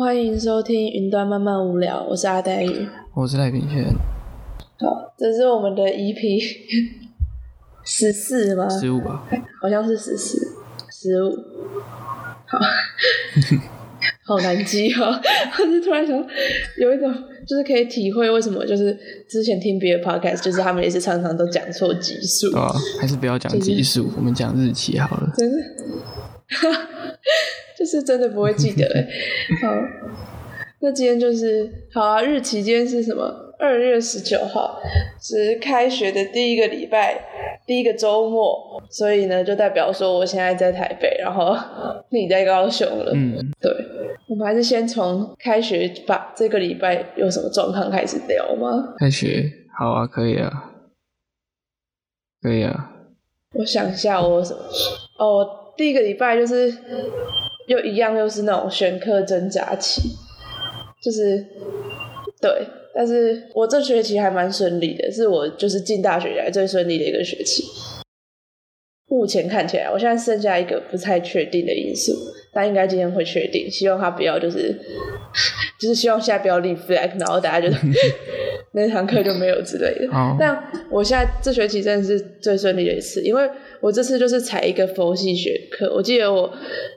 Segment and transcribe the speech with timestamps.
[0.00, 2.88] 欢迎收听《云端慢慢无聊》，我是阿黛玉。
[3.12, 3.84] 我是赖平轩，
[4.78, 6.42] 好，这是我们的 EP
[7.84, 8.66] 十四吗？
[8.66, 9.28] 十五吧，
[9.60, 10.38] 好像是十四、
[10.90, 11.28] 十五。
[12.46, 12.58] 好，
[14.24, 15.20] 好难记哦。
[15.60, 16.16] 我是突然想，
[16.80, 17.12] 有一种
[17.46, 18.98] 就是可以体会为什么，就是
[19.28, 22.50] 之前听别的 podcast，就是他们也是常常都讲错集数。
[22.50, 25.30] 对啊，还是不要讲集数，我们讲日期好了。
[25.36, 25.58] 真的，
[27.80, 29.08] 就是真的不会记得欸。
[29.66, 29.74] 好，
[30.80, 33.46] 那今天就是好啊，日期今天是什么？
[33.58, 34.78] 二月十九号，
[35.20, 37.18] 是开学的第一个礼拜，
[37.66, 41.56] 第一个周末，所以呢，就代表说我现在在台北，然后
[42.12, 43.12] 你在高雄了。
[43.14, 43.70] 嗯，对，
[44.28, 48.94] 我们还是先从开学把这个礼拜有什么状况开始聊吗？
[48.98, 50.50] 开学好啊，可以啊，
[52.42, 52.92] 可以啊。
[53.54, 54.60] 我想一下，我什么？
[55.18, 56.72] 哦，第一个礼拜就是
[57.70, 60.02] 又一样，又是那种选课挣扎期，
[61.00, 61.46] 就是
[62.42, 67.62] 对，但是我这学期还蛮顺利的，是我就是进大学以来最顺利的一个学期。
[69.06, 72.12] 目前看起来，我现在剩下一个不太确定的因素，
[72.52, 73.70] 但应该今天会确定。
[73.70, 74.76] 希望他不要就是，
[75.80, 77.72] 就是希望现在不要立 flag，然后大家就
[78.72, 80.12] 那堂课就没有之类的。
[80.12, 85.92] 好，但我现在这学期真的是最顺利的一次，因为我这次就是采一个佛系学课。
[85.92, 86.48] 我记得我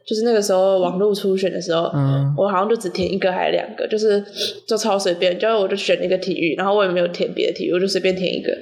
[0.05, 4.23] 就是那个时候网络初选的时候，嗯我好像就只填一个还是两个，就是
[4.67, 8.55] 就超随便，就是我就选了一个体育，然后我也没有填别的体育，我就随便填一个。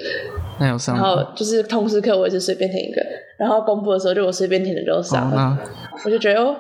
[0.59, 3.01] 那有上然后就是通识课我也是随便填一个，
[3.37, 5.59] 然后公布的时候就我随便填的都上哦，了，
[5.95, 6.55] 那我就觉得哦，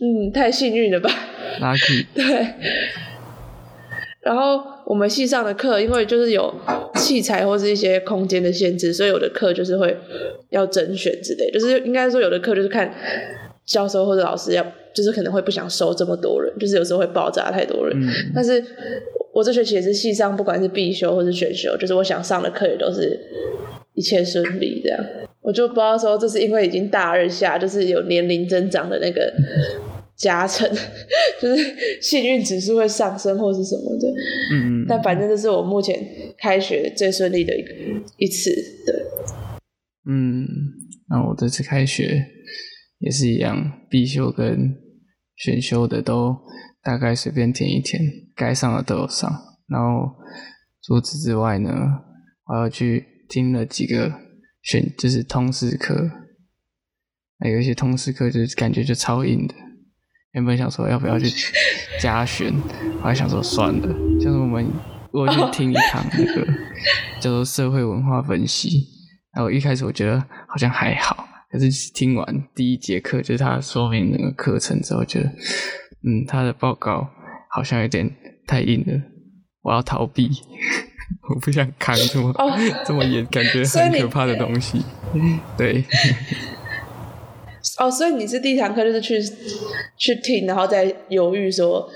[0.00, 1.10] 嗯，太幸运了吧。
[1.60, 2.46] lucky 对，
[4.22, 6.52] 然后我们系上的课，因为就是有
[6.96, 9.96] 器材或是一些空间的限制，所以有的课就是会
[10.50, 12.92] 要甄选之类，就是应该说有的课就是看
[13.64, 17.96] 教授或者老师要，就是可能会不想收这么多人，就是有时候会爆炸太多人。
[17.98, 18.62] 嗯但是
[19.32, 23.18] 我这学期也是系上，不管是必修或是选修，就是我想上的课也都是
[23.94, 24.98] 一切顺利这样。
[25.40, 29.32] 我就不知道说这是因为已经大二下，就是有年龄增长的那个
[30.22, 30.70] 加成，
[31.40, 34.08] 就是幸运指数会上升或是什么的。
[34.52, 35.98] 嗯嗯，但反正这是我目前
[36.38, 37.74] 开学最顺利的一个
[38.18, 38.50] 一次。
[38.86, 38.94] 对，
[40.08, 40.46] 嗯，
[41.08, 42.24] 那我这次开学
[43.00, 44.76] 也是一样，必修跟
[45.34, 46.36] 选修的都
[46.84, 48.00] 大概随便填一填，
[48.36, 49.28] 该上的都有上。
[49.66, 50.08] 然后
[50.84, 51.68] 除此之外呢，
[52.46, 54.12] 我要去听了几个
[54.62, 56.08] 选，就是通识课，
[57.40, 59.54] 那有一些通识课就是感觉就超硬的。
[60.32, 61.26] 原本想说要不要去
[62.00, 62.52] 加选，
[63.02, 63.88] 后来想说算了，
[64.18, 64.66] 就是我们
[65.12, 66.46] 我去听一堂那个
[67.20, 68.86] 叫做社会文化分析，
[69.34, 75.26] 然后一开始我觉得好像还好，可是听完第一节课，就是他说明那个课程之后，觉得
[76.04, 77.06] 嗯，他的报告
[77.50, 78.10] 好像有点
[78.46, 79.02] 太硬了，
[79.60, 80.30] 我要逃避，
[81.28, 82.50] 我不想扛这么、哦
[82.86, 84.82] 这么严，感觉很可怕的东西。
[85.58, 85.84] 对，
[87.78, 89.22] 哦，所以你是第一堂课就是去
[89.96, 91.88] 去听，然后再犹豫说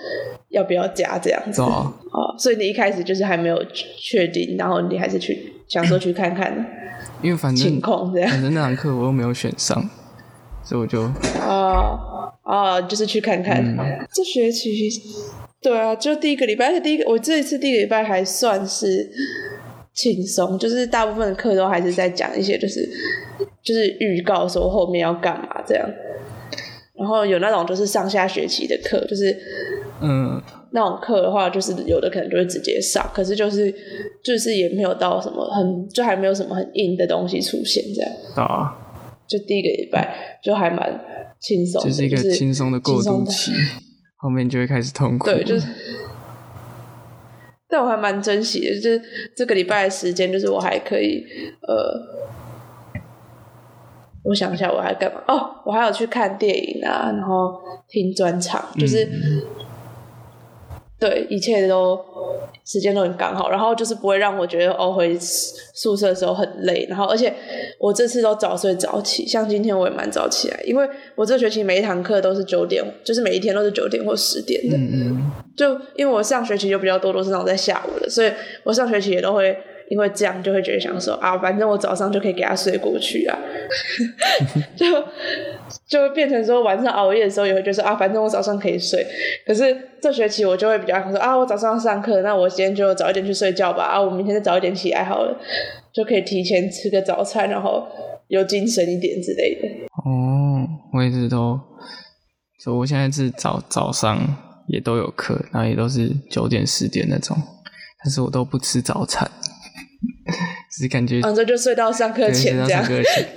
[0.50, 1.60] 要不要加这样子。
[1.62, 1.92] 哦，
[2.38, 3.62] 所以你一开始就是还没有
[3.98, 6.54] 确定，然后你还是去想说去看看
[7.22, 8.30] 因为反正情正况这样。
[8.30, 9.88] 反正那堂课我又没有选上，
[10.64, 11.02] 所以我就
[11.40, 13.62] 哦哦，就是去看看。
[13.62, 13.76] 嗯
[14.12, 14.90] 这学期
[15.60, 19.10] 对啊，就第一个礼拜，而且第一个我这一次第一个礼拜还算是
[19.92, 22.88] 轻松，就是大部分的课都还是在讲一些就是
[23.66, 25.86] 就是预告说后面要干嘛这样。
[26.98, 29.36] 然后有那种就是上下学期的课，就是
[30.00, 30.40] 嗯
[30.70, 33.70] 那种课的话，就是有的可能就会直接上，可是就是
[34.24, 38.10] 就是也没有到什么很，就还没有什么很硬的东西出现这样。
[38.36, 38.72] 啊，
[39.28, 40.98] 就第一个礼拜就还蛮
[41.38, 43.52] 轻松，就是一个轻松的过轻松的渡期，
[44.16, 45.26] 后面就会开始痛苦。
[45.26, 45.66] 对，就是，
[47.68, 49.02] 但我还蛮珍惜的，就是
[49.36, 51.22] 这个礼拜的时间，就是我还可以
[51.68, 52.16] 呃。
[54.26, 55.22] 我想一下，我还干嘛？
[55.28, 59.42] 哦，我还有去看电影啊，然后听专场，就是、嗯
[60.98, 62.00] 对一切都
[62.64, 67.30] 时间都很刚好，然后就是不会让我觉得哦回宿舍的时候很累，然后而且
[67.78, 78.32] 我这次都早睡早起，像今天我也蛮早起来，因为我这学期每一堂课都是九点，就是每一天都是九点或十点的，嗯嗯，就因为我上学期就比较多都是那种在下午的，所以
[78.64, 79.54] 我上学期也都会
[79.88, 83.38] 因为这样就会觉得想说啊，反正我早上就可以给他睡过去啊，
[84.76, 84.86] 就
[85.86, 89.06] 就会变成说晚上熬夜的时候也会觉得啊，反正我早上可以睡。
[89.46, 95.38] 可是这学期我就会比较想说啊，我早上要上课，那我今天就早一点去睡觉吧，啊，我明天再早一点起来好了，
[95.92, 97.86] 就可以提前吃个早餐，然后
[98.28, 99.68] 有精神一点之类的。
[100.04, 101.58] 哦，我一直都，
[102.64, 104.18] 就我现在是早早上
[104.68, 107.36] 也都有课，然后也都是九点十点那种，
[108.02, 109.30] 但是我都不吃早餐，
[110.70, 112.84] 只是感觉反正就睡到上课前这样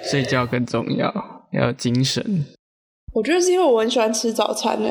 [0.03, 1.13] 睡觉更重要，
[1.51, 2.45] 要有精神。
[3.13, 4.89] 我觉得是因为我很喜欢吃早餐呢、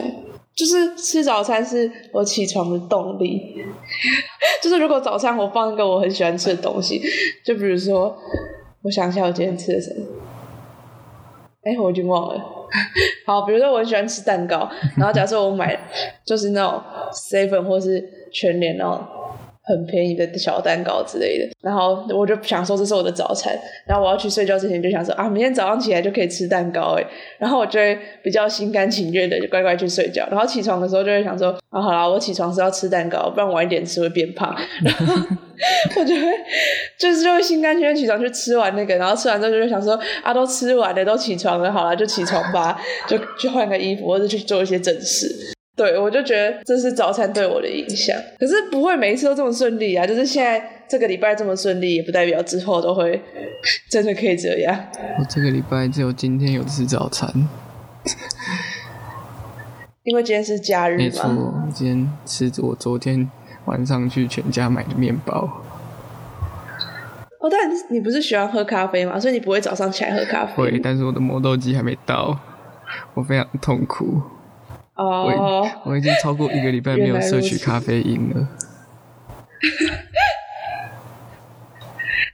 [0.55, 3.55] 就是吃早餐是我起床的动力。
[4.63, 7.01] 就是如果早餐我放一个我很喜欢吃的东西，
[7.45, 8.17] 就比如说，
[8.83, 10.05] 我想一下我今天吃的什么，
[11.63, 12.45] 哎、我已经忘了。
[13.25, 15.79] 好，比如说我很喜欢吃蛋糕，然后假设我买
[16.27, 16.83] 就是那种
[17.13, 19.01] seven 或是全联那种
[19.69, 23.53] 很便宜的小蛋糕之类的，然后我就想说这是我的早餐，
[23.87, 27.05] 然后我要去睡觉之前就想说啊，明天早上起来就可以吃蛋糕哎，
[27.39, 35.15] 然后我就会比较心甘情愿的就乖乖去睡觉，然后起床的时候就会想说啊，好啦，我起床是要吃蛋糕，不然晚一点吃会变胖，然后
[35.97, 36.23] 我就会
[36.99, 45.58] 就是就会心甘情愿起床去吃完那个，然后吃完之后就会想说啊，都吃完了，都起床了，好了，就起床吧，就去换个衣服或者去做一些正事。
[45.79, 48.15] 对，我就觉得这是早餐对我的影响。
[48.37, 53.23] 可是不会每一次都这么顺利啊，就是现在这个礼拜这么顺利，也不代表之后都会
[53.89, 54.77] 真的可以这样。
[55.21, 57.33] 我这个礼拜只有今天有吃早餐，
[60.03, 63.31] 因为今天是假日没错，我今天吃我昨天
[63.67, 65.63] 晚上去全家买的面包。
[67.41, 69.21] 哦，但你不是喜欢喝咖啡吗？
[69.21, 72.37] 所以你不会早上起来喝咖啡会，但是我的磨豆机还没到，
[73.15, 74.21] 我非常痛苦。
[74.99, 75.67] 哦。
[75.85, 78.49] 我已经超过一个礼拜没有摄取咖啡因了。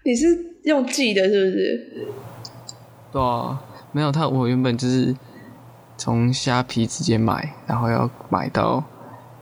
[0.05, 0.27] 你是
[0.65, 2.09] 用寄的，是不是？
[3.13, 3.63] 对啊，
[3.93, 5.15] 没有他，我原本就是
[5.97, 8.85] 从虾皮直接买，然后要买到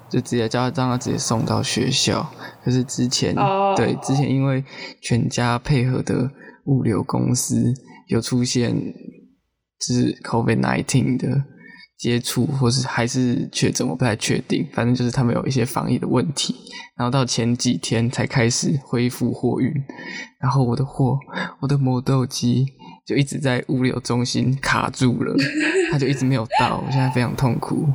[0.09, 2.31] 就直接叫他让他直接送到学校。
[2.63, 4.63] 可是之前、哦对之前因为
[5.01, 6.31] 全家配合的
[6.67, 7.75] 物流公司
[8.07, 11.43] 有出现就是 COVID nineteen 的
[12.03, 14.67] 接触，或是还是确诊，我不太确定。
[14.73, 16.53] 反正就是他们有一些防疫的问题，
[16.97, 19.73] 然后到前几天才开始恢复货运，
[20.41, 21.17] 然后我的货，
[21.61, 22.67] 我的磨豆机
[23.07, 25.33] 就一直在物流中心卡住了，
[25.93, 27.87] 它就一直没有到，我现在非常痛苦。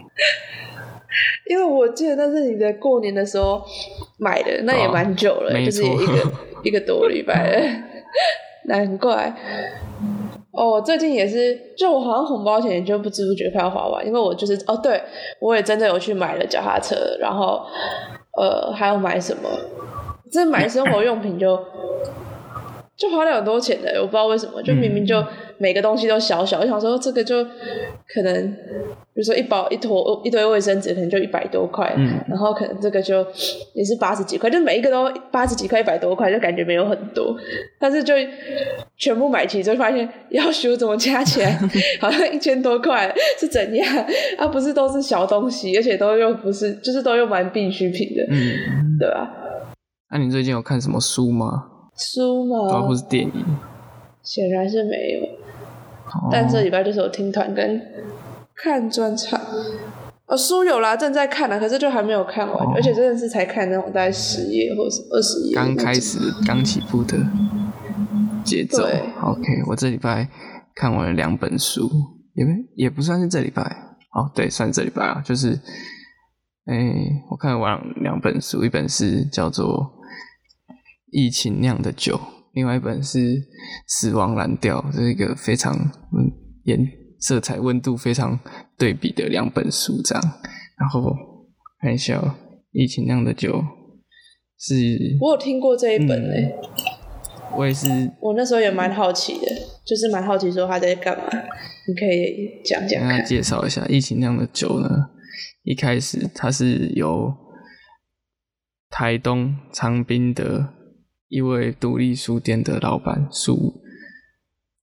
[1.50, 3.62] 因为我记得那是你在过年的时候
[4.20, 6.34] 买的，那也哦蛮久了，没就是一错个
[6.64, 7.84] 一个多礼拜了，
[8.68, 9.36] 难怪。
[10.58, 15.00] 哦，最近也是，就我好像红包钱就不知不觉快要花完，因为我就是哦，对
[15.40, 17.62] 我也真的有去买了脚踏车，然后
[18.36, 19.48] 呃还有买什么，
[20.32, 21.56] 这买生活用品就
[22.98, 25.24] 就花了很多钱的，我不知道为什么，就明明就
[25.60, 27.44] 每个东西都小小，我想说这个就
[28.12, 28.52] 可能，
[29.14, 33.24] 比如说一包一坨一堆卫生纸，可能就一百多块，嗯然后可能这个就
[33.76, 37.36] 也是八十几块，就每一个都八十几块、一百多块，就感觉没有很多，
[37.80, 38.16] 但是就
[38.98, 41.52] 全部买齐之后发现，要修怎么加起来
[42.02, 43.88] 好像一千多块，是怎样？
[44.40, 49.30] 啊，不是都是小东西，而且都又不是，就是都又蛮必需品的，嗯，对吧？
[50.10, 51.66] 那、你最近有看什么书吗？
[51.98, 53.46] 书对啊，嘛或，是电影？
[54.24, 55.24] 显然是没有。
[55.26, 57.82] 哦但这礼拜就是有听团跟
[58.56, 59.40] 看专场。
[60.26, 65.56] 哦，书有啦，正在看啦，可是就还没有看完，哦而且真的是才看那种大概十页或是二十页。
[65.56, 67.18] 刚开始刚起步的
[68.44, 68.84] 节奏。
[69.22, 70.30] OK，我这礼拜
[70.76, 71.90] 看完了两本书，
[72.36, 73.64] 也不也不算是这礼拜
[74.14, 75.60] 哦，对，算这礼拜啊，就是，
[76.66, 76.76] 哎、
[77.30, 79.66] 我看完两本书，一本是叫做
[81.12, 82.16] 《疫情酿的酒》，
[82.54, 83.20] 另外一本是
[83.88, 86.32] 《死亡蓝调》，这是一个非常嗯
[86.64, 86.80] 颜
[87.20, 88.40] 色彩温度非常
[88.78, 90.24] 对比的两本书，这样。
[90.78, 91.14] 然后
[91.82, 92.36] 看一下、哦，
[92.72, 93.54] 《疫情酿的酒》
[94.60, 96.52] 是我有听过这一本嗯、
[97.56, 97.88] 我也是
[98.22, 99.48] 我那时候也蛮好奇的，
[99.86, 101.26] 就是蛮好奇说他在干嘛，
[101.88, 103.26] 你可以讲讲跟大家看。
[103.26, 104.90] 介绍一下疫情酿的酒呢。
[105.64, 107.36] 一开始它是由
[108.90, 110.74] 台东长滨的
[111.30, 113.82] 一位独立书店的老板苏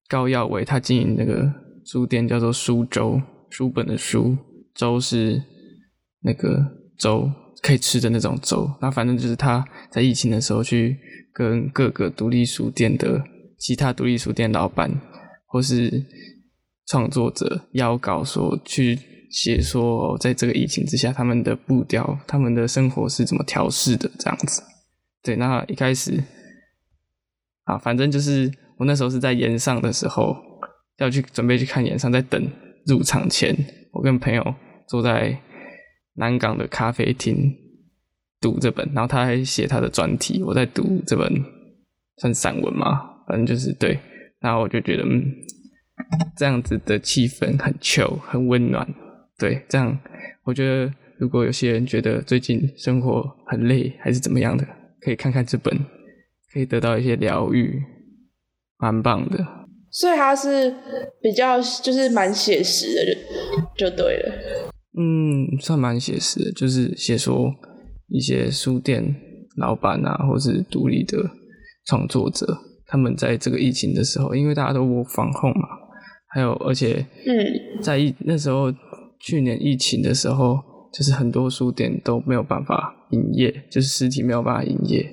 [0.09, 1.51] 高耀伟，他经营那个
[1.85, 3.21] 书店叫做书粥，
[3.51, 4.37] 书本的书，
[4.75, 5.43] 粥是
[6.21, 6.63] 那个
[6.99, 7.31] 粥
[7.63, 8.71] 可以吃的那种粥。
[8.81, 10.97] 那反正就是他在疫情的时候去
[11.33, 13.23] 跟各个独立书店的
[13.59, 14.91] 其他独立书店老板
[15.47, 16.05] 或是
[16.87, 18.99] 创作者邀稿说去
[19.31, 24.63] 写说，在这个疫情之下，他们的步调、他们的生活是怎么调试的，这样子。
[25.25, 26.23] 对，那一开始
[27.65, 30.37] 啊，反正就是我那时候是在岩上的时候，
[30.99, 32.47] 要去准备去看岩上，在等
[32.87, 33.57] 入场前，
[33.93, 34.55] 我跟朋友
[34.87, 35.37] 坐在
[36.17, 37.53] 南港的咖啡厅
[38.41, 41.33] 读这本，然后他还写他的专题，我在读这本
[42.19, 43.99] 算散文嘛，反正就是对，
[44.41, 45.25] 然后我就觉得嗯。
[46.37, 48.85] 这样子的气氛很 chill，很温暖，
[49.39, 49.97] 对，这样
[50.43, 54.67] 我觉得如果有些人觉得最近生活很累还是怎么样的，
[55.05, 55.77] 可以看看这本，
[56.53, 57.83] 可以得到一些疗愈，
[58.79, 59.45] 蛮棒的。
[59.91, 60.75] 所以它是
[61.21, 63.15] 比较就是蛮写实的，
[63.77, 64.35] 就就对了。
[64.97, 67.53] 嗯，算蛮写实的，就是写说
[68.09, 69.15] 一些书店
[69.57, 71.19] 老板啊，或是独立的
[71.87, 72.47] 创作者，
[72.87, 75.69] 他们在这个疫情的时候，因为大家都防控嘛，
[76.29, 78.73] 还有而且嗯，在疫那时候
[79.21, 80.59] 去年疫情的时候，
[80.97, 85.05] 就是很多书店都没有办法营业，就是实体没有办法营业，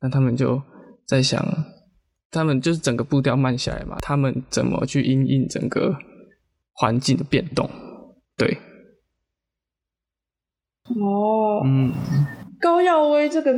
[0.00, 0.60] 那他们就
[1.06, 1.40] 在想。
[2.34, 5.94] 他们就是整个步调慢下来嘛，他们怎么去应应整个
[6.72, 7.68] 环境的变动？
[8.38, 8.56] 对，
[10.84, 11.92] 哦，嗯，
[12.58, 13.52] 高耀威这个，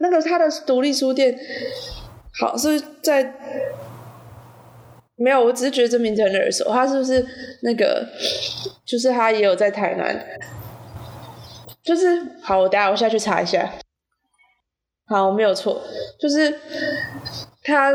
[0.00, 1.38] 那个他的独立书店，
[2.40, 3.34] 好是在
[5.16, 6.64] 没有，我只是觉得这名字很耳熟。
[6.70, 7.22] 他是不是
[7.62, 8.08] 那个？
[8.86, 10.18] 就是他也有在台南，
[11.84, 12.06] 就是
[12.42, 13.72] 好，我等下我下去查一下。
[15.06, 15.82] 好，没有错，
[16.18, 16.54] 就是
[17.62, 17.92] 他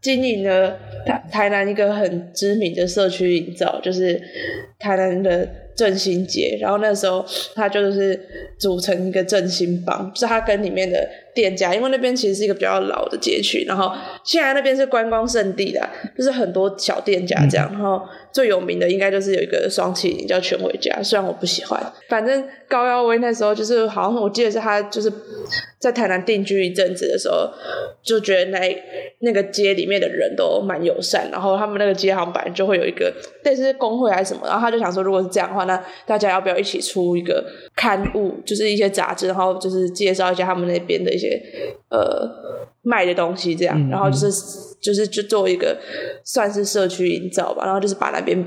[0.00, 4.20] 经营了台台南一个很知名的社区营造，就是
[4.78, 6.56] 台南的振兴街。
[6.60, 7.24] 然后那时候
[7.54, 8.20] 他就是
[8.58, 13.92] 组成一个振兴帮，是他跟里面的店家，因为那边其实是一个比较老的街区，然后
[14.24, 15.80] 现在那边是观光胜地的，
[16.16, 17.68] 就是很多小店家这样。
[17.72, 25.12] 然后最有名的应该就是有一个双麒麟叫全伟家，虽然我不喜欢，反正高耀威那时候就是好像我记得是他就是。
[25.82, 27.50] 在台南定居一阵子的时候，
[28.04, 28.82] 就觉得那
[29.18, 33.12] 那个街里面的人都蛮友善，然后他们那个街行本来就会有一个
[33.42, 41.18] 类似工会还是什么，然后他就想说，如果是这样的话，那大家要不要一起出一个刊物，就是一些杂志，然后就是介绍一下他们那边的一
[41.90, 44.30] 呃卖的东西，这样，然后就是
[44.82, 45.76] 就是就做一个
[46.24, 48.38] 算是社区营造吧，然后就是把那边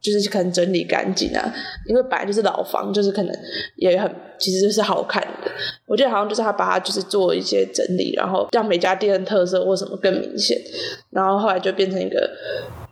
[0.00, 1.54] 就是可能整理干净啊，
[1.88, 3.34] 因为本来就是老房，就是可能
[3.76, 5.50] 也很其实就是好看的，
[5.86, 6.66] 我觉得好像就是他把。
[6.66, 10.60] 它就是做一些整理，然后让每家店的特色或什么更明显，
[11.10, 12.28] 然后后来就变成一个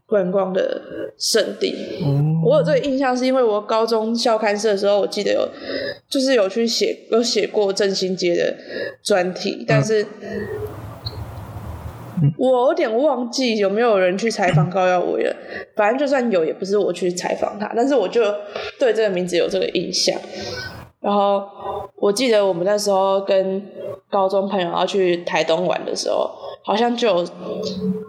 [0.07, 0.81] 观光的
[1.19, 1.75] 圣地。
[2.47, 5.49] 我有这个印象，是因为我高中校刊社的时候，我记得有
[6.09, 8.55] 就是有去写有写过振兴街的
[9.03, 10.07] 专题，但是
[12.39, 15.37] 我有点忘记有没有人去采访高耀伟了。
[15.77, 18.23] 反正就算有，也不是我去采访他，但是我就
[18.79, 20.19] 对这个名字有这个印象。
[21.01, 21.45] 然后
[21.97, 23.63] 我记得我们那时候跟
[24.11, 26.31] 高中朋友要去台东玩的时候，
[26.65, 27.23] 好像就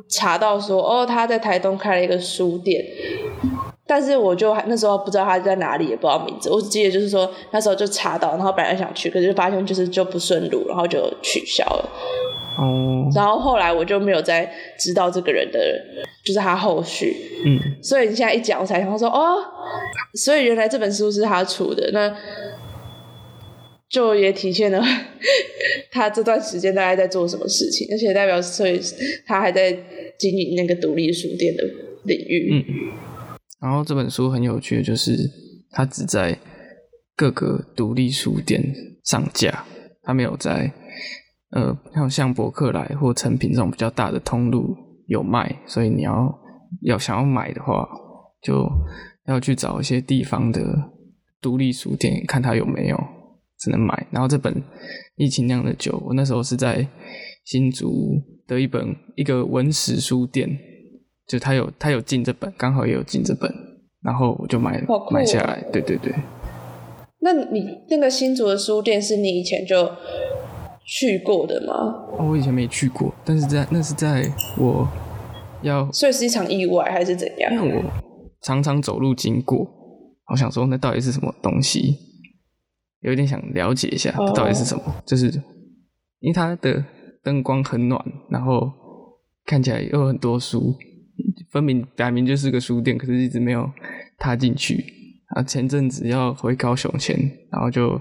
[0.07, 2.81] 查到说，哦，他在台东开了一个书店，
[3.85, 6.49] 但是我就那时候不知道他在哪里，也不知道名字。
[6.49, 11.89] 我只记得就是说那时候就查到，然后本来想去，可是发现就是就不顺路，然后就取消了。
[12.57, 13.09] 哦。
[13.15, 15.59] 然后后来我就没有再知道这个人的，
[16.23, 17.13] 就是他后续。
[17.45, 17.59] 嗯。
[17.81, 19.37] 所以你现在一讲，我才想说，哦，
[20.15, 22.15] 所以原来这本书是他出的那。
[23.87, 24.83] 就也体现了
[25.91, 28.81] 他这段时间大概在做什么事情，而且代表所以
[29.25, 29.71] 他还在
[30.17, 31.63] 经营那个独立书店的
[32.03, 32.49] 领域。
[32.51, 32.63] 嗯，
[33.61, 35.15] 然后这本书很有趣的就是，
[35.71, 36.37] 他只在
[37.15, 38.61] 各个独立书店
[39.05, 39.63] 上架，
[40.01, 40.73] 他没有在
[41.51, 44.75] 呃像像博客来或成品这种比较大的通路
[45.07, 46.33] 有卖，所以你要
[46.81, 47.87] 要想要买的话，
[48.41, 48.67] 就
[49.27, 50.61] 要去找一些地方的
[51.41, 52.97] 独立书店看他有没有。
[53.57, 54.53] 只能买，然后这本
[55.15, 56.85] 《疫情酿的酒》，我那时候是在
[57.45, 57.89] 新竹
[58.45, 60.47] 的一本一个文史书店，
[61.25, 63.49] 就他有他有进这本，刚好也有进这本，
[64.03, 65.63] 然后我就买买下来。
[65.71, 66.13] 对对对。
[67.21, 69.89] 那你那个新竹的书店是你以前就
[70.85, 71.73] 去过的吗？
[72.19, 74.87] 我以前没去过，但是在那是在我
[75.61, 77.53] 要，所以是一场意外还是怎样？
[77.53, 77.83] 因为我
[78.41, 79.67] 常常走路经过，
[80.31, 81.97] 我想说那到底是什么东西？
[83.01, 85.27] 有点想了解一下到底是什么，就是
[86.19, 86.83] 因为它的
[87.23, 88.71] 灯光很暖，然后
[89.45, 90.75] 看起来有很多书，
[91.51, 93.69] 分明摆明就是个书店，可是一直没有
[94.17, 94.83] 踏进去。
[95.35, 97.17] 啊，前阵子要回高雄前，
[97.51, 97.99] 然后就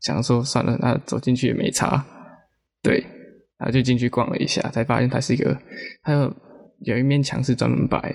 [0.00, 2.04] 想说算了，那走进去也没差，
[2.84, 3.00] 对，
[3.58, 5.58] 然后就进去逛了一下，才发现它是一个，
[6.04, 6.32] 它有
[6.82, 8.14] 有一面墙是专门摆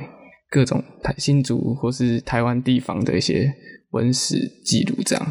[0.49, 3.51] 各种台新竹或是台湾地方的一些
[3.91, 5.25] 文史记录这样。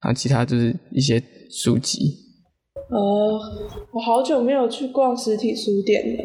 [0.00, 2.26] 然后，其他就是一些书籍。
[2.90, 3.38] 哦，
[3.92, 6.24] 我好久没有去逛实体书店了。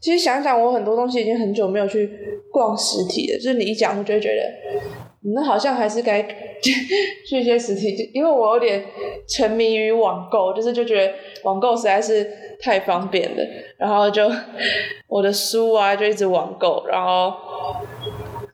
[0.00, 2.08] 其实想想，我很多东西已经很久没有去
[2.52, 3.38] 逛实体了。
[3.38, 4.42] 就是你一讲，我就会觉得，
[5.34, 6.22] 那好像还是该
[7.28, 8.10] 去一些实体。
[8.14, 8.84] 因为我有点
[9.28, 11.12] 沉迷于网购，就是就觉得
[11.44, 13.42] 网购实在是太方便了。
[13.78, 14.30] 然后就
[15.08, 17.34] 我的书啊，就一直网购，然后。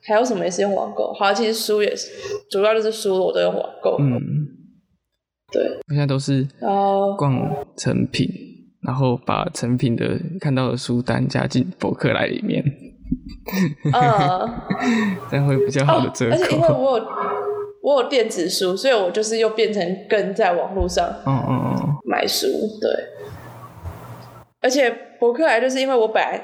[0.09, 1.13] 还有什么也是用网购？
[1.15, 2.09] 好，其实书也是，
[2.49, 3.97] 主要就是书我都用网购。
[3.99, 4.15] 嗯，
[5.51, 8.31] 对，我现在都是然后逛成品，
[8.83, 12.63] 然后把成品的看到的书单加进博客来里面，
[13.93, 14.49] 呃，
[15.31, 16.69] 这样会比较好的折而且因为。
[16.69, 17.07] 我有
[17.83, 22.47] 我有电子书，所以我就是又变成跟在网络上嗯嗯嗯，买书，
[22.81, 22.91] 对。
[24.61, 26.43] 而且博客来就是因为我本来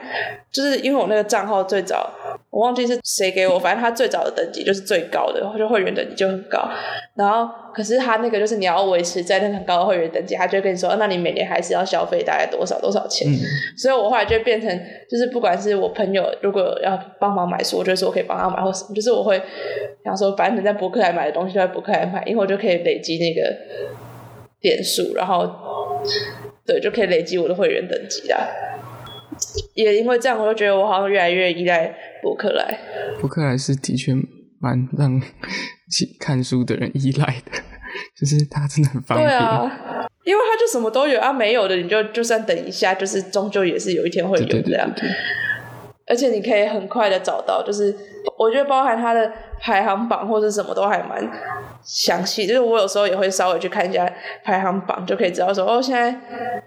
[0.52, 2.08] 就是因为我那个账号最早
[2.52, 6.68] 我忘记是谁给我，反正他最早的等级就是最高的，就会员等级就很高。
[7.14, 13.26] 然后可是他那个就是你要维持在那个很高的会员等级，他就跟你说，啊那你每年还是要消费大概多少多少钱。
[13.26, 13.40] 嗯
[13.78, 14.68] 所以我后来就变成，
[15.10, 19.40] 就是不管是我朋友如果要帮忙买书，我就说我可以帮他买或什么，就是我会
[20.04, 23.56] 想说，反正你在博客来买的东西就在博客来买，因为我就可以累积那个
[24.60, 25.48] 点数，然后
[26.66, 28.46] 对，就可以累积我的会员等级啦。
[29.74, 32.78] 也因为这样，我就觉得我好像越来越依赖博客来。
[33.20, 34.12] 博客来是的确
[34.60, 35.20] 蛮让
[35.90, 37.52] 去看书的人依赖的，
[38.18, 39.26] 就是它真的很方对。
[39.26, 44.90] 啊，因为它就什么都有啊，没有的你就就算等一下，就是终究也是有一天会有这样。
[44.94, 45.10] 对对，
[46.12, 47.96] 而且你可以很快的找到，就是
[48.36, 51.26] 我觉得包含它的排行榜或者什么都还蛮
[51.82, 52.46] 详细。
[52.46, 54.06] 就是我有时候也会稍微去看一下
[54.44, 56.14] 排行榜，就可以知道说哦，现在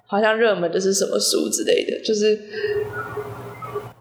[0.07, 2.39] 好像热门的是什么书之类的，就是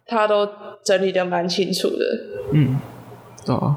[0.07, 0.49] 它都
[0.83, 2.07] 整理的蛮清楚的。
[2.51, 2.79] 嗯，
[3.45, 3.77] 对啊，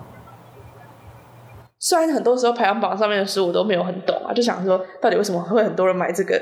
[1.79, 6.41] 虽然很多时候排行榜上面的书我都没有很懂啊，就想说到底为什么会很多人买这个，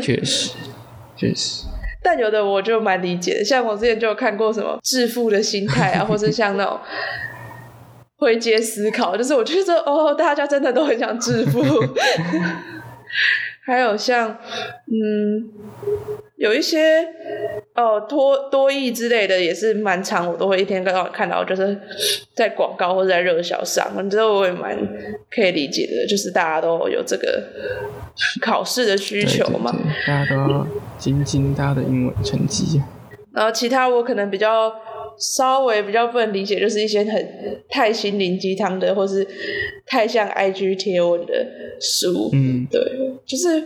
[0.00, 0.54] 确实
[1.14, 1.66] 确实，
[2.02, 6.78] 但有的我就蛮理解的，像我之前就有看过什么致富的心态啊，或者 像那种
[8.18, 11.60] 回接思考，就是我觉得哦，大家真的都很想致富。
[13.68, 14.30] 还有像
[14.86, 15.44] 嗯，
[16.36, 17.06] 有一些
[17.74, 21.78] 哦多多益之类的也是蛮长，我都会一天刚好看到，就是
[22.34, 24.74] 在广告或者在热销上，我觉得我也蛮
[25.30, 27.44] 可以理解的，就是大家都有这个
[28.40, 29.70] 考试的需对对求嘛。
[29.70, 30.66] 对，大家都要
[30.96, 32.80] 精进大家的英文成绩。
[33.34, 34.72] 然后其他我可能比较
[35.18, 39.26] 稍微比较不能理解，就是一些很太心灵鸡汤的，或是
[39.86, 41.46] 太像 IG 贴文的
[41.80, 42.30] 书。
[42.32, 42.80] 嗯，对，
[43.26, 43.62] 就是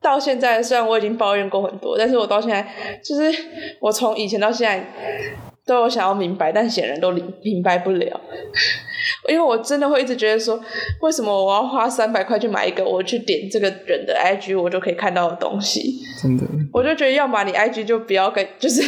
[0.00, 2.66] 到现在，虽然我已经抱怨过很多，但是我到现在，
[3.02, 3.44] 就是
[3.80, 4.84] 我从以前到现在
[5.70, 8.20] 都有想要明白，但显然都明明白不了。
[9.28, 10.60] 因为我真的会一直觉得说，
[11.00, 16.00] 为什么我要花三百块去买一个我去点这个人的 IG 我就可以看到的东西？
[16.20, 18.82] 真的，我就觉得，要么你 IG 就不要跟， 就是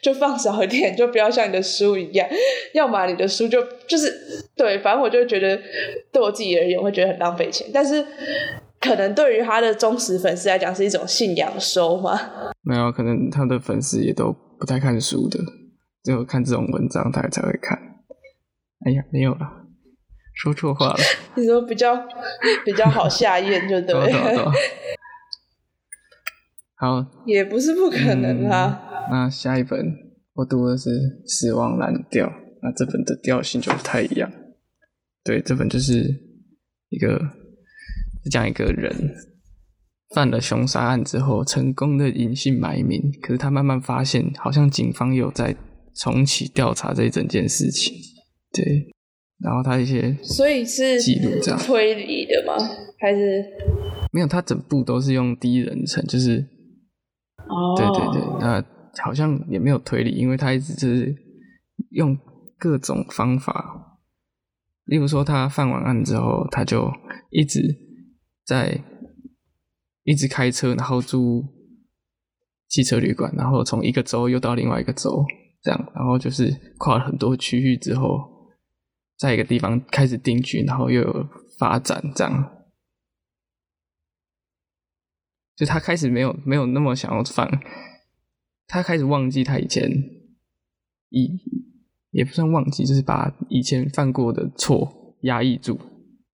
[0.00, 2.26] 就放少一点，就不要像你的书一样；
[2.72, 4.10] 要么你的书就就是
[4.56, 5.60] 对，反正我就觉得，
[6.10, 7.66] 对我自己而言，会觉得很浪费钱。
[7.74, 8.02] 但是
[8.80, 12.18] 可能对于他的忠实粉丝来讲，是一种信仰收嘛。
[12.62, 15.38] 没有，可能他的粉丝也都不太看书的，
[16.06, 17.76] 只有看这种文章他才会看。
[18.86, 19.66] 哎呀，没有了，
[20.36, 20.96] 说错话了，
[21.34, 21.96] 你说比较
[22.64, 23.92] 比较好下咽，就对
[26.78, 29.08] 好，也不是不可能啦。
[29.10, 29.84] 那下一本
[30.34, 30.90] 我读的是
[31.26, 32.28] 《死亡蓝调》，
[32.62, 34.30] 那这本的调性就不太一样。
[35.24, 36.04] 对，这本就是
[36.90, 37.18] 一个
[38.22, 39.12] 是讲一个人
[40.14, 45.56] 犯了凶杀案之后，成功的隐姓埋名，可是他慢慢发现，好像警方有在
[45.98, 47.94] 重启调查这一整件事情。
[48.52, 48.94] 对，
[49.38, 52.54] 然后他一些所以是记录这样推理的吗？
[52.98, 53.44] 还是
[54.12, 56.38] 没有，他整部都是用第一人称，就是
[57.36, 57.76] 哦？
[57.76, 58.64] 对对对，那
[59.02, 61.14] 好像也没有推理，因为他一直就是
[61.90, 62.16] 用
[62.56, 63.98] 各种方法，
[64.86, 66.90] 例如说他犯完案之后，他就
[67.30, 67.60] 一直
[68.46, 68.82] 在
[70.04, 71.44] 一直开车，然后住
[72.68, 75.22] 汽车旅馆，然后从一个州又到另外一个州，
[75.66, 78.20] 这样，然后就是跨了很多区域之后，
[79.18, 82.52] 在一个地方开始定居，然后又有发展，这样。
[85.56, 87.50] 就他开始没有没有那么想要犯，
[88.68, 89.90] 他开始忘记他以前
[91.08, 91.30] 以
[92.10, 95.80] 也不算忘记，就是把以前犯过的错压抑住，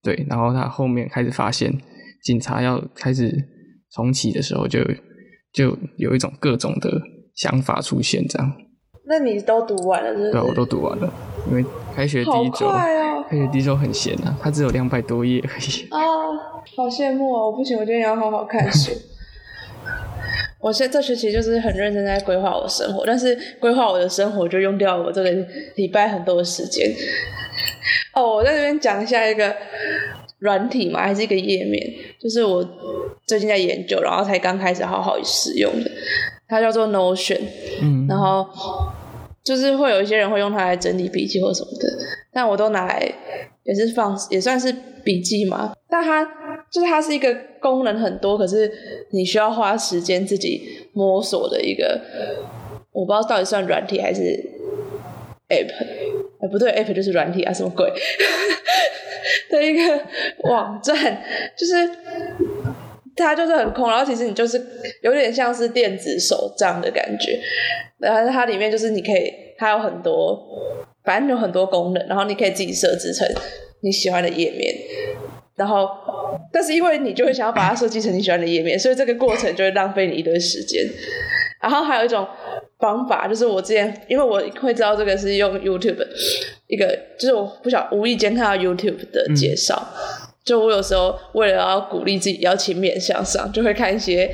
[0.03, 1.73] 对，然后他后面开始发现
[2.23, 3.33] 警察要开始
[3.93, 4.81] 重启的时候就，
[5.55, 7.01] 就有一种各种的
[7.35, 8.53] 想法出现，这样，
[9.13, 10.31] 那你都读完了，是不是？
[10.33, 11.13] 对啊，我都读完了，
[11.51, 11.63] 因为
[11.95, 12.67] 开学第一周！
[13.29, 16.01] 开学第一周很闲啊，它只有两百多页而已，啊，
[16.75, 17.51] 好羡慕哦！
[17.51, 18.91] 我不行，我今天要好好看书。
[20.61, 25.31] 我现在这学期就是很认真在规划我的生活，但是规划我的生活就用掉我这个
[25.75, 26.91] 礼拜很多的时间。
[28.17, 29.55] 哦，我在这边讲一下一个
[30.39, 31.85] 软体嘛，还是一个页面，
[32.19, 32.67] 就是我
[33.27, 35.91] 最近在研究，然后才刚开始好好使用的，
[36.49, 37.41] 它叫做 Notion。
[37.83, 38.47] 嗯，然后
[39.45, 41.89] 就是会有一些人会用它来整理笔记或什么的，
[42.33, 43.13] 但我都拿来
[43.65, 44.73] 也是放，也算是
[45.05, 45.75] 笔记嘛。
[45.89, 46.25] 但它
[46.71, 48.71] 就是它是一个功能很多，可是
[49.11, 52.01] 你需要花时间自己摸索的一个，
[52.93, 54.21] 我不知道到底算软体还是
[55.49, 55.71] app，
[56.41, 57.93] 哎不对，app 就是软体啊，什么鬼
[59.51, 60.01] 的一个
[60.45, 60.97] 网站，
[61.57, 61.75] 就是
[63.17, 64.61] 它就是很空，然后其实你就是
[65.03, 67.39] 有点像是电子手账的感觉。
[67.99, 70.39] 然后它里面就是你可以，它有很多，
[71.05, 73.27] 反正有很多功能，然后你可以自己设置成
[73.81, 74.75] 你喜欢的页面。
[75.55, 75.87] 然后，
[76.51, 80.83] 但是因为你就会想要把它设计成你喜欢的页面，所以这个过程就会浪费你一堆时间。
[81.61, 82.27] 然后还有一种
[82.79, 86.05] 方法，就是我之前因为我会知道这个是用 YouTube
[86.67, 89.87] 一个，就是我不晓无意间看到 YouTube 的介绍，
[90.45, 94.31] 就我有时候为了要鼓励自己要勤勉向上，就会看一些。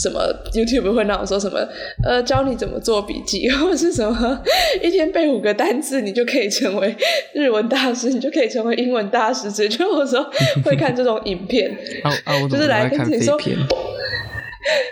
[0.00, 1.58] 什么 YouTube 会让我说什么
[2.04, 4.40] 呃教你怎么做笔记， 或者是什么
[4.80, 6.96] 一天背五个单词，你就可以成为
[7.34, 9.50] 日文大师，你就可以成为英文大师。
[9.50, 10.24] 之类， 就有时候
[10.64, 11.76] 会看这种影片，
[12.48, 13.36] 就是来跟自己说。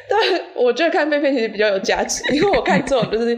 [0.08, 0.18] 但
[0.56, 3.36] 我觉得看废片其实比较有价值，因为我看这种就是。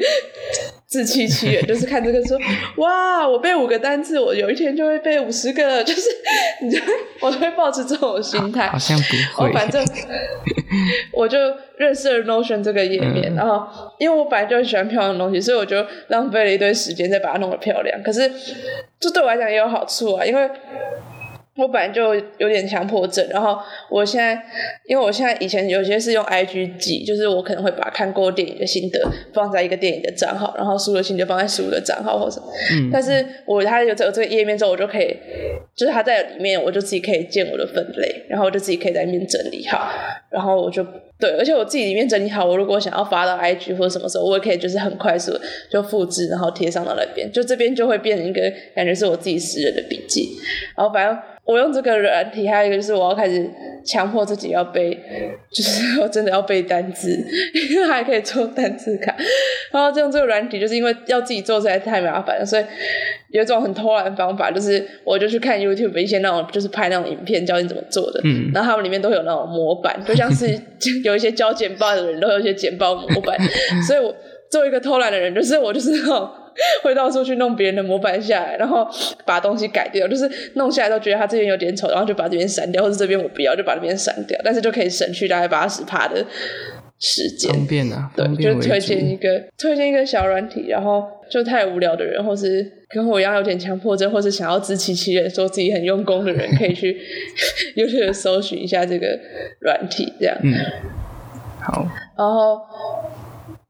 [0.89, 2.39] 自欺欺人，就是看这个说，
[2.77, 6.09] 哇，我背五个单词，我有一天就会背五十个，就是，
[6.63, 6.81] 你就
[7.21, 9.53] 我就会保持这种心态，好像不会。
[9.53, 9.85] 反正
[11.13, 11.39] 我就
[11.77, 13.67] 认识了 Notion 这个页面，然后
[13.99, 18.03] 因为我本来就很喜欢漂亮的东西，所以我就浪费了一堆时间再把它弄得漂亮。
[18.03, 18.33] 可是，
[18.99, 20.51] 这对我来讲也有好处啊，因为。
[21.59, 23.59] 我本来就有点强迫症，然后
[23.91, 24.41] 我现在，
[24.87, 29.01] 因为我现在以前有些是用 IG 记，就是我可能会把看过电影的心得
[29.35, 32.47] 放在一个电影的账号，然后书的心得放在书的账号或什么。
[32.73, 32.91] 嗯。
[32.93, 35.17] 但是我它有这个这个页面之后，我就可以，
[35.75, 39.91] 就是它在里面，我就自己可以建我的分类，然后我就自己可以在里面整理好，
[40.31, 40.85] 然后我就
[41.19, 45.33] 对，而且我自己里面整理好，我如果想要发到 IG 或者什么时候，我也可以就是很快速
[45.71, 48.41] 就复制，然后贴上到那边，就这边就会变成一个
[48.75, 50.39] 感觉是我自己私人的笔记，
[50.77, 51.19] 然后反正。
[51.49, 53.51] 我用这个软体，还有一个就是我要开始
[53.83, 54.95] 强迫自己要背，
[55.51, 57.09] 就是 我真的要背单词，
[57.71, 59.17] 因为还可以做单词卡。
[59.73, 62.65] 然后用这个软体，就是因为要自己做实在太麻烦了，所以
[63.31, 70.47] 有一种很偷懒的方法，就是我就去看 YouTube 一些那种就是拍那种影片教你怎么做的，嗯，然后他们里面都有那种模板，就像是
[71.05, 73.39] 有一些交简报的人都有一些简报模板，
[73.87, 74.15] 所以我
[74.51, 76.29] 作为一个偷懒的人，就是我就是那种。
[76.83, 78.85] 会到处去弄别人的模板下来，然后
[79.25, 86.17] 把东西改掉，就是弄下来都觉得他这边有点丑，然后就把这边删掉，或者这边我不要，就把那边删掉，但是就可以省去大概八十趴的
[86.99, 87.53] 时间。
[87.53, 97.01] 方便啊，对，就推荐一个推荐一个小软体，然后就太无聊的人，或是跟我一样有点强迫症，或是想要自欺欺人说自己很用功的人，可以去
[97.77, 99.19] YouTube 搜寻一下这个
[99.61, 100.37] 软体，这样。
[100.43, 100.55] 嗯，
[101.61, 101.87] 好。
[102.17, 102.61] 然后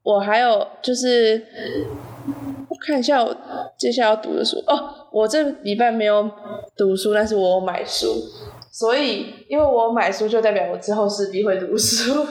[0.03, 1.43] 我还有就是。
[2.87, 3.37] 看一下我
[3.77, 4.79] 接下来要读的书哦，
[5.11, 6.31] 我这礼拜没有
[6.77, 8.07] 读书，但是我有买书，
[8.79, 12.25] 所以因为我买书就代表我之后势必会读书，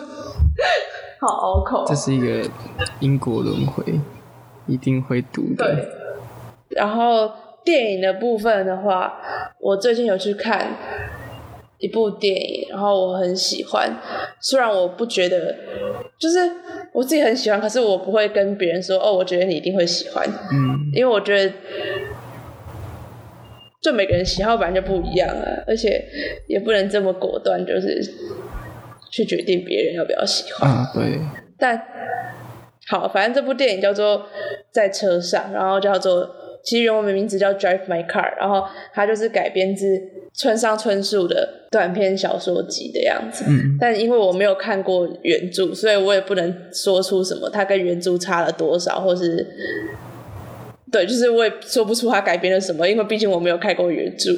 [1.20, 1.84] 好拗口。
[1.86, 2.50] 这是一个
[3.02, 3.84] 因果轮回，
[4.66, 5.66] 一定会读的。
[5.66, 5.88] 对。
[6.70, 7.30] 然后
[7.66, 9.20] 电影的部分的话，
[9.60, 10.74] 我最近有去看
[11.80, 13.98] 一部电影，然后我很喜欢，
[14.40, 15.54] 虽然我不觉得
[16.18, 16.50] 就是。
[16.94, 21.54] 我自己很喜欢，可是我不会跟别人说哦，我觉得你一定会喜欢，嗯，因为我觉得，
[23.88, 26.04] 就每个人喜好本来就不一样啊，而且
[26.48, 28.04] 也不能这么果断，就是
[29.10, 30.92] 去决定别人要不要喜欢啊。
[30.94, 31.20] 对。
[31.58, 31.82] 但
[32.88, 34.28] 好，反正这部电影叫做
[34.72, 36.30] 在车上，然后叫做
[36.64, 39.86] 其实原文名字叫 Drive My Car，然后它就是改编自。
[40.40, 43.44] 村上春树的短篇小说集的样子，
[43.80, 49.44] 但因为我没有看过原著，所以我也不能说出什么它跟原著差了多少，或是
[50.92, 54.32] 对，就是我也说不出它改编了什么，因为毕竟我没有看过原著。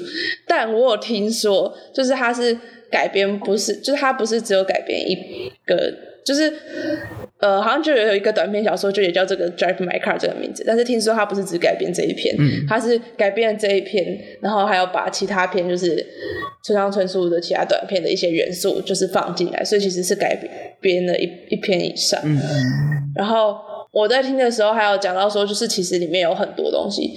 [0.47, 2.57] 但我有听说，就是它是
[2.91, 5.15] 改编，不是，就是它不是只有改编一
[5.65, 5.93] 个，
[6.25, 6.53] 就是。
[7.41, 10.61] 呃，好像就有一个短篇小说，就也叫这个《Drive My Car》这个名字。
[10.67, 12.35] 但是听说它不是只改编这一篇，
[12.67, 14.05] 它是改编了这一篇，
[14.41, 16.05] 然后还要把其他篇，就是
[16.65, 19.63] 村上春树的其他短片的一些元素，就是放进来。
[19.63, 20.37] 所以其实是改
[20.81, 22.21] 编了一一篇以上。
[23.15, 23.55] 然后
[23.91, 27.13] 我在听的时候，还有讲到说，就是其实里面有很多东西，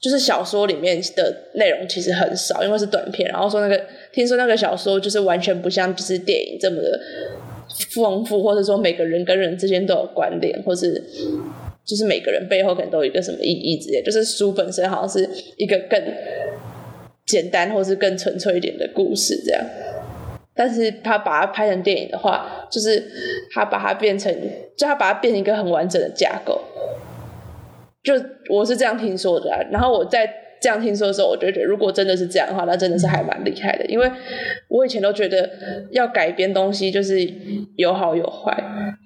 [0.00, 3.28] 就是小说里面的内容其实很少，因为是短片。
[3.28, 3.80] 然后说那个
[4.12, 7.00] 听说那个小说就是完全不像就是电影这么的。
[7.92, 11.02] 丰富，或者说每个人跟人之间都有关联，或是
[11.84, 14.00] 就是每个人背后可能都有一个什么意义之类。
[14.02, 16.00] 就是书本身好像是一个更
[17.26, 19.64] 简单，或是更纯粹一点的故事这样。
[20.54, 23.02] 但是他把它拍成电影的话，就是
[23.52, 24.32] 他把它变成，
[24.76, 26.60] 就他把它变成一个很完整的架构。
[28.02, 28.14] 就
[28.50, 29.50] 我是这样听说的。
[29.70, 33.84] 然后我在这样听说的时候，我就觉得如果真的是这样的话，那真的是还蛮厉害的。
[33.86, 34.10] 因为
[34.68, 35.50] 我以前都觉得
[35.90, 37.18] 要改编东西就是
[37.76, 38.54] 有好有坏，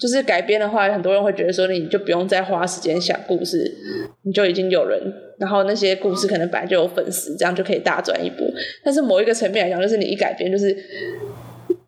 [0.01, 3.73] 就是改编的话，很多人会觉得说你就不用再花时间想故事，
[4.23, 5.01] 你就已经有人，
[5.39, 8.47] 然后那些故事可能本来就有粉丝，这样就可以大赚一波。
[8.85, 10.77] 但是某一个层面来讲，就是你一改编，就是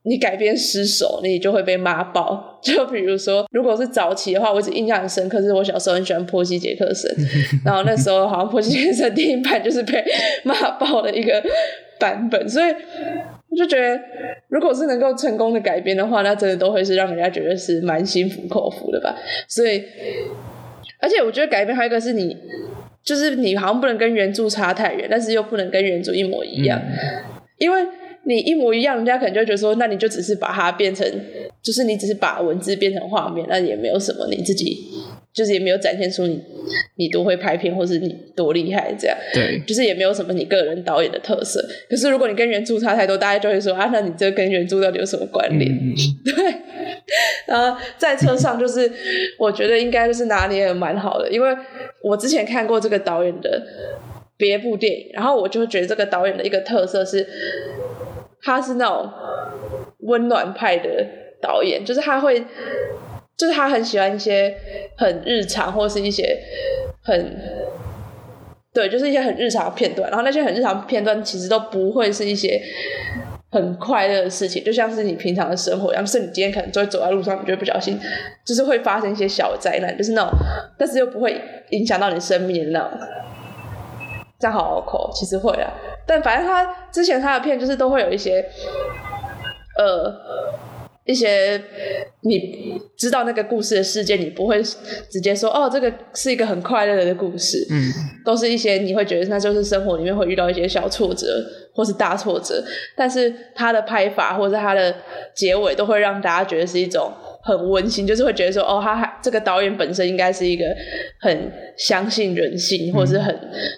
[0.02, 2.58] 你改编失手，你就会被骂爆。
[2.62, 7.10] 就比如说，如果是早期的话，我只印象很深刻，是我小时候很喜欢波西杰克森，
[7.64, 10.04] 然 后那时候好像波西杰克森第一版就是被
[10.44, 11.42] 骂爆的一个
[11.98, 12.70] 版本，所以
[13.48, 13.98] 我就觉得，
[14.48, 19.16] 如果是能够成功的改编的话，那真的都会是让人家觉得是蛮心服口服的吧。
[19.48, 19.82] 所以，
[21.00, 22.36] 而且我觉得改编还有一个是你，
[23.02, 26.80] 就是你好像不能跟原著差太远，但是又不能跟原著一模一样，
[27.56, 27.86] 因为。
[28.24, 31.06] 你一模一样，人家可能就觉得说，那你就只是把它变成，
[31.62, 34.76] 就是你只是把文字变成画面，那也没有什么，你自己
[35.32, 36.38] 就是也没有展现出你
[36.96, 39.16] 你多会拍片，或是你多厉害这样。
[39.32, 41.66] 对，就是也没有什么你个人导演的特色。
[41.88, 45.70] 可是如果你跟原著差太多，大家就会说啊，那你这跟原著到底有什么关联？
[46.24, 46.34] 对。
[47.46, 48.90] 然后在车上，就是
[49.38, 51.56] 我觉得应该就是拿捏的蛮好的，因为
[52.02, 53.62] 我之前看过这个导演的
[54.36, 57.26] 别部电影，然后我就觉得这个导演的一个特色是。
[58.42, 59.10] 他是那种
[60.00, 61.06] 温暖派的
[61.40, 62.40] 导演，就是他会，
[63.36, 64.54] 就是他很喜欢一些
[64.96, 66.38] 很日常或是一些
[67.02, 67.36] 很，
[68.72, 70.08] 对，就是一些很日常的片段。
[70.10, 72.60] 然后那些很日常片段其实都不会是一些
[73.50, 76.06] 很快乐的事情，就像是你平常的生活一样。
[76.06, 77.98] 是你今天可能就会走在路上，你就会不小心，
[78.44, 80.30] 就是会发生一些小灾难，就是那种，
[80.78, 82.90] 但是又不会影响到你生命的那种。
[84.38, 85.70] 这样好口，其实会啊。
[86.10, 88.44] 但反正他之前他的片就是都会有一些，
[89.78, 90.12] 呃，
[91.04, 91.62] 一些
[92.22, 94.60] 你知道那个故事的事件，你不会
[95.08, 97.92] 直接说哦，这个是一个很快乐的故事，嗯，
[98.24, 101.26] 都是一些你会觉得那就是生活里面会遇到一些小挫折
[101.72, 102.60] 或是大挫折，
[102.96, 104.92] 但是他的拍法或者他的
[105.32, 107.12] 结尾都会让大家觉得是一种。
[107.42, 110.64] 很温馨，就是会觉得说，哦，他还这个导演本身应该是一个
[111.18, 113.34] 很相信人性，或者是很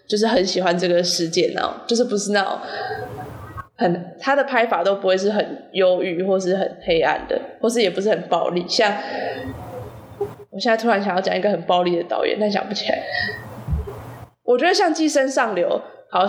[0.06, 2.58] 就是很喜欢这个世界那种，就是不是那种
[3.76, 8.64] 很他的拍法都不会是很忧郁，或是很黑暗的，或是也不是很暴力。
[8.68, 8.92] 像
[10.50, 13.02] 我现在突然想要讲一个很暴力的导演，但想不起来。
[14.44, 15.80] 我觉得像《寄生上流》。
[16.14, 16.26] 好，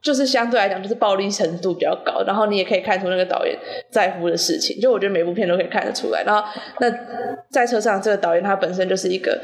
[0.00, 3.54] 就是相对来讲，就是暴力程度比较高，然后你也可以看出那个导演
[3.90, 4.80] 在乎的事情。
[4.80, 6.22] 就我觉得每部片都可以看得出来。
[6.24, 6.42] 然后，
[6.80, 6.90] 那
[7.50, 9.38] 在车上这个导演他本身就是一个，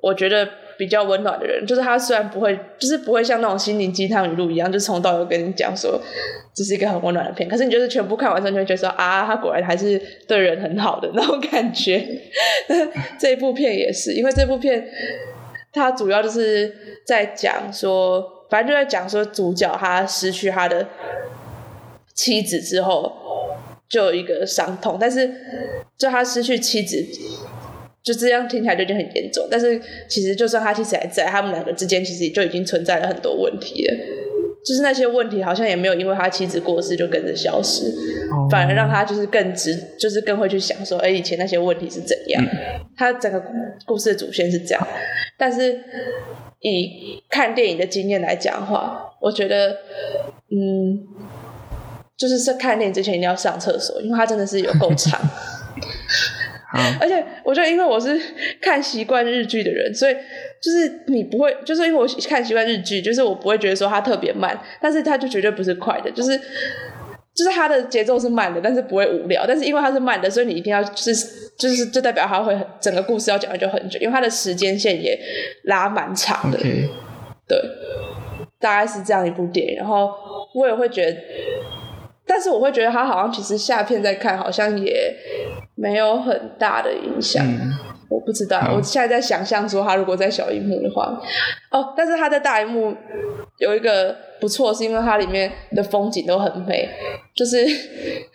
[0.00, 1.66] 我觉得比较温暖的人。
[1.66, 6.00] 就是他虽然不会，就是不会像那种心灵鸡汤语录一样，就从到尾跟你讲说
[6.54, 7.48] 这是一个很温暖的片。
[7.48, 12.06] 可是你就是全部看完之后，就会觉得说啊，他果然还是对人很好的那种感觉。
[13.18, 14.88] 这一部片也是，因为这部片。
[15.78, 20.86] 他主要就是在讲说，反正就在讲说，主角他失去他的
[22.14, 23.12] 妻子之后，
[23.88, 24.98] 就有一个伤痛。
[25.00, 25.30] 但是，
[25.96, 27.04] 就他失去妻子，
[28.02, 29.46] 就这样听起来就已经很严重。
[29.50, 33.94] 但是，其实就算他妻子还在，他们两个之间其实就已经存在了很多问题了。
[34.66, 37.92] 就是那些问题好像也没有因为他妻子过世就跟着消失，
[38.50, 42.44] 反而让他就是更直，就是更会去想说，哎，以前那些问题是怎样？
[42.96, 43.42] 他整个
[43.86, 44.88] 故事的主线是这样。
[45.38, 45.78] 但是
[46.60, 49.70] 以看电影的经验来讲话，我觉得，
[50.50, 50.98] 嗯，
[52.16, 55.18] 就是是看电影之前一定要上厕所，因为它真的是有够长。
[57.00, 58.18] 而且我觉得，因为我是
[58.60, 60.14] 看习惯日剧的人，所以
[60.62, 66.36] 就是你不会，就是因为我看习惯日剧，就是我不会觉得说它特别慢，但是它就绝对不是快的，就是
[67.34, 69.44] 就是它的节奏是慢的，但是不会无聊。
[69.46, 75.18] 但是因为它是慢的，所以你一定要就是就是就代表它会整个故事要讲的就很久，因为它的时间线也
[75.64, 76.58] 拉蛮长的。
[76.58, 77.58] 对，
[78.60, 79.76] 大概是这样一部电影。
[79.76, 80.10] 然后
[80.54, 81.16] 我也会觉得。
[82.28, 85.12] 但是我会觉得他好像其实下片再看好像也
[85.74, 87.42] 没有很大的影响，
[88.10, 88.72] 我不知道。
[88.76, 91.18] 我现在在想象说他如果在小荧幕的话，
[91.72, 92.94] 哦，但是他在大荧幕
[93.58, 96.88] 有一个不错，是因为它里面的风景都很美，
[97.34, 97.64] 就是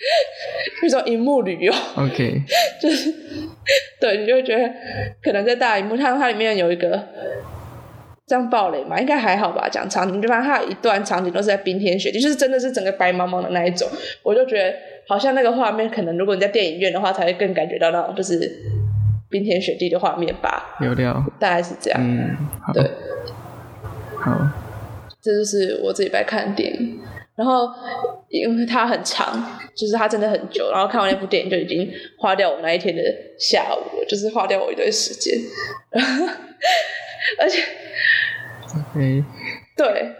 [0.81, 1.73] 那种荧幕旅游。
[1.95, 2.41] OK，
[2.81, 3.13] 就是
[4.01, 4.73] 对你就会觉得
[5.23, 7.07] 可能在大荧幕，它它里面有一个。
[8.25, 9.67] 这样暴雷嘛，应该还好吧。
[9.69, 13.87] 讲场景，就发现它有一段场景都是在冰天雪地，就是真的是整个白茫茫的那一种。
[14.23, 14.73] 我就觉得
[15.07, 18.49] 好像那个画面，可能如果你在电影院的话，才会更感觉到那种就是
[19.29, 20.77] 冰天雪地的画面吧。
[20.81, 21.99] 有料，大概是这样。
[22.01, 22.37] 嗯，
[22.73, 22.83] 对，
[24.15, 24.31] 好，
[25.21, 26.99] 这就是我这礼拜看的电影。
[27.35, 27.67] 然后
[28.29, 33.01] 因为它很长，就是它真的很久，然后看完那部电影就已经花掉我那一天的
[33.39, 35.35] 下午了，就是花掉我一堆时间，
[37.41, 37.63] 而且
[38.75, 39.23] ，OK，
[39.75, 40.11] 对，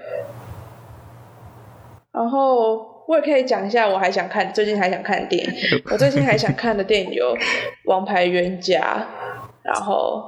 [2.12, 5.52] 然后我也可以讲一下，我还想看最近还想看的电影，
[5.92, 7.36] 我最近还想看的电影有
[7.86, 8.80] 《王牌冤家》，
[9.64, 10.24] 然后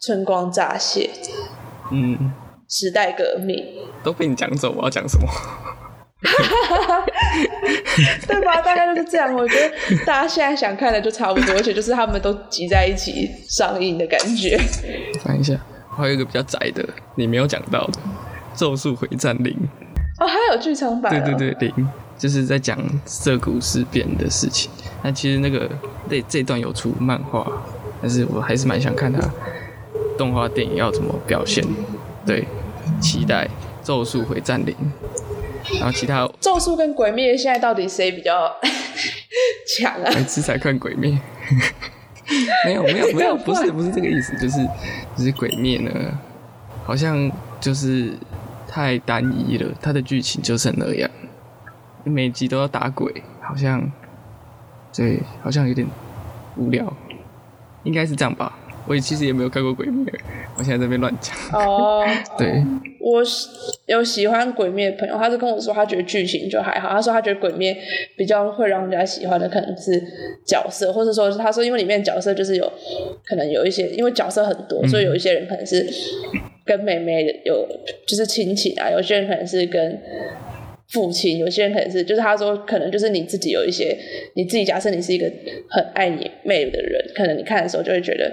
[0.06, 1.08] 《春光乍泄》，
[1.92, 2.32] 嗯，
[2.68, 3.64] 时代革命，
[4.02, 5.26] 都被你讲走，我要讲什么？
[8.26, 8.60] 对吧？
[8.60, 9.34] 大概就是这样。
[9.34, 14.58] 我觉得大家现在想看的就差不多，而且就是他们都集在一起上映的感觉。
[15.24, 15.54] 看一下，
[15.90, 17.92] 还有一个比较窄的，你没有讲到的
[18.58, 19.52] 《咒术回战零》。
[20.22, 21.12] 哦，还有剧场版。
[21.24, 24.70] 对对对，零就是在讲涩谷事变的事情。
[25.02, 25.68] 那其实那个
[26.08, 27.46] 这这段有出漫画，
[28.00, 29.20] 但是我还是蛮想看他
[30.18, 31.64] 动画电影要怎么表现。
[32.26, 32.46] 对，
[33.00, 33.46] 期待
[33.86, 34.74] 《咒术回战零》。
[35.78, 38.50] 然后其他咒术跟鬼灭现在到底谁比较
[39.78, 40.10] 强啊？
[40.14, 41.16] 每次才看鬼灭，
[42.64, 44.66] 没有没有没有， 不是不是这个意思，就是
[45.16, 45.90] 就是鬼灭呢，
[46.84, 48.12] 好像就是
[48.68, 51.10] 太单一了，它的剧情就是那样，
[52.04, 53.90] 每集都要打鬼，好像
[54.94, 55.86] 对，好像有点
[56.56, 56.92] 无聊，
[57.84, 58.52] 应该是这样吧。
[58.90, 60.12] 我其实也没有看过鬼灭，
[60.58, 61.32] 我现在在那边乱讲。
[61.52, 62.04] 哦，
[62.36, 62.60] 对，
[62.98, 63.22] 我
[63.86, 66.88] 有喜欢鬼灭的朋友，他是跟我说他觉得剧情就还好。
[66.88, 67.76] 他说他觉得鬼灭
[68.16, 70.02] 比较会让人家喜欢的可能是
[70.44, 72.72] 角色，或者说他说因为里面角色就是有
[73.24, 75.88] 可能有一些，因为角色很多，所以有一些人可能是
[76.64, 77.64] 跟妹妹有
[78.08, 80.00] 就是亲情啊，有些人可能是跟。
[80.90, 83.96] 父亲，有些人可能是，就是他说，可能就是你自己有一些，
[84.34, 85.24] 你自己假设你是一个
[85.68, 88.32] 很爱你妹的人，可能你看的时候就会觉得，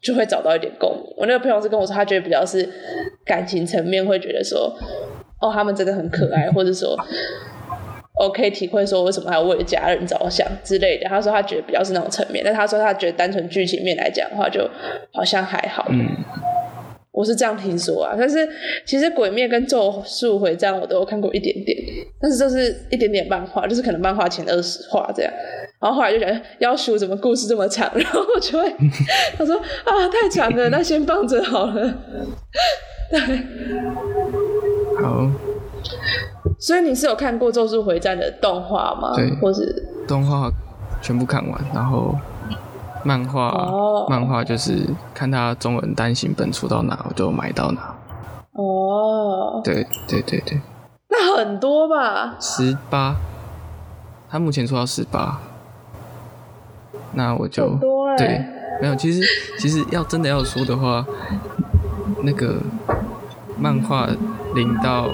[0.00, 1.14] 就会找到一点共鸣。
[1.16, 2.68] 我那个朋友是跟我说，他觉得比较是
[3.24, 4.72] 感情层面，会觉得说，
[5.40, 6.96] 哦，他们真的很可爱， 或者说
[8.20, 11.08] 我可以体会说为什么还要为了家人着想之类的。
[11.08, 14.68] 他说他觉得比较是那种层面，但他说他觉得单纯剧情面来讲的话，就
[15.12, 15.86] 好像还好。
[15.90, 16.06] 嗯。
[17.20, 18.48] 我是这样听说啊，但是
[18.86, 21.76] 其实《鬼灭》跟《咒术回战》我都有看过一点点，
[22.18, 25.30] 但是这是一点点漫画，就是可能漫画前二十话这样，
[25.78, 28.74] 然后后来就觉得要求怎么故事这么长， 然后我就会
[29.36, 31.94] 他说啊太长了，那先放着好了。
[33.10, 33.20] 对，
[35.02, 35.30] 好。
[36.58, 39.12] 所以你是有看过《咒术回战》的动画吗？
[39.14, 40.50] 对，或是动画
[41.02, 42.14] 全部看完，然后。
[43.02, 47.94] 漫画，漫画就是看他中文单行本出到哪，我就买到哪。
[48.52, 50.60] 哦，对对对对，
[51.08, 52.36] 那很多吧？
[52.38, 53.16] 十八，
[54.28, 55.40] 他目前出到十八，
[57.14, 57.78] 那我就
[58.18, 58.44] 对，
[58.82, 58.94] 没有。
[58.96, 59.22] 其实
[59.58, 61.06] 其实要真的要说的话，
[62.22, 62.58] 那个
[63.56, 64.06] 漫画
[64.54, 65.08] 零到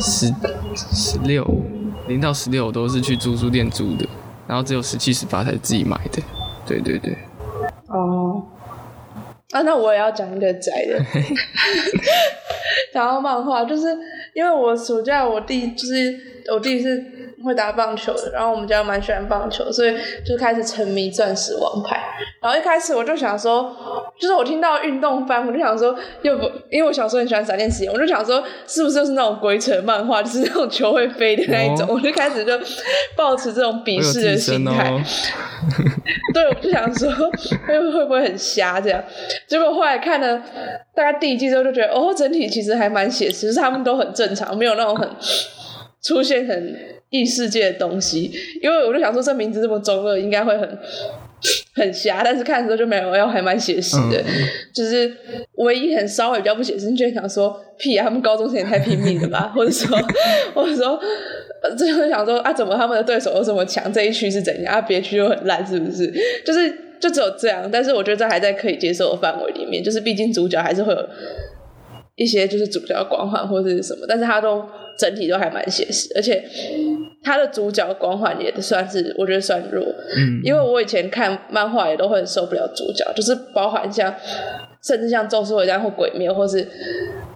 [0.00, 0.34] 十
[0.74, 1.46] 十六，
[2.08, 4.08] 零到十六我都是去租书店租的，
[4.48, 6.20] 然后只有十七十八才自己买的。
[6.68, 7.16] 对对对，
[7.88, 8.42] 哦，
[9.52, 10.98] 啊，那我也要讲一个宅的，
[12.92, 13.86] 讲到漫画，就是
[14.34, 17.28] 因为我暑假我弟就是我弟是。
[17.44, 19.94] 会打棒球的，然后我们家蛮喜欢棒球，所以
[20.26, 21.96] 就开始沉迷钻石王牌。
[22.42, 23.72] 然后一开始我就想说，
[24.18, 31.86] 就是我听到运动番，我就想说，又不，因为我小时候很喜欢闪电实验，我就想说，是不是就是那种鬼扯漫画，就是那种球会飞的那一种？
[31.88, 32.58] 我就开始就
[33.16, 35.00] 抱持这种鄙视的心态。
[36.34, 37.08] 对，我就想说，
[37.68, 39.00] 会会不会很瞎这样？
[39.46, 40.42] 结果后来看了
[40.92, 45.08] 大概第一季之后，就觉得哦，整体其实还蛮写实，他们都很正常，没有那种很
[46.02, 46.98] 出现很。
[47.10, 48.30] 异世界的东西，
[48.62, 50.78] 因为我就想说，这名字这么中二，应该会很
[51.74, 52.20] 很瞎。
[52.22, 54.22] 但是看的时候就没有，要还蛮写实的。
[54.74, 55.10] 就是
[55.54, 59.50] 唯一很稍微比较不写实，就想说，屁啊，他们高中生也太拼命了吧？
[59.56, 59.98] 或者说，
[60.54, 61.00] 或者说，
[61.78, 63.90] 就是想说啊，怎么他们的对手又这么强？
[63.90, 64.74] 这一区是怎样？
[64.74, 66.12] 啊，别区又很烂，是不是？
[66.44, 67.66] 就是就只有这样。
[67.72, 69.82] 但是我觉得这还在可以接受的范围里面。
[69.82, 71.08] 就是毕竟主角还是会有
[72.16, 74.62] 一些就是主角光环或者是什么，但是他都。
[74.98, 76.42] 整体都还蛮写实，而且
[77.22, 79.84] 他的主角光环也算是我觉得算弱，
[80.16, 84.12] 嗯，因为我以前看漫画也都会受不了主角，就是包含像
[84.82, 86.66] 甚至像《咒术回战》或《鬼灭》，或是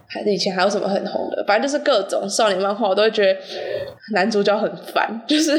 [0.08, 3.38] 还是以前还有什么很红的，反正就是各种少年漫画，我都会觉得
[4.12, 5.52] 男主角很烦，就是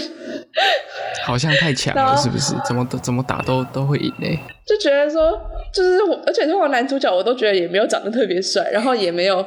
[1.24, 2.54] 好像太强了，是不是？
[2.68, 5.39] 怎么都怎么打都都会赢诶，就觉得说
[5.74, 9.45] 就是我，而且这种男主角我都觉得也没有长得特别帅，然后也没有。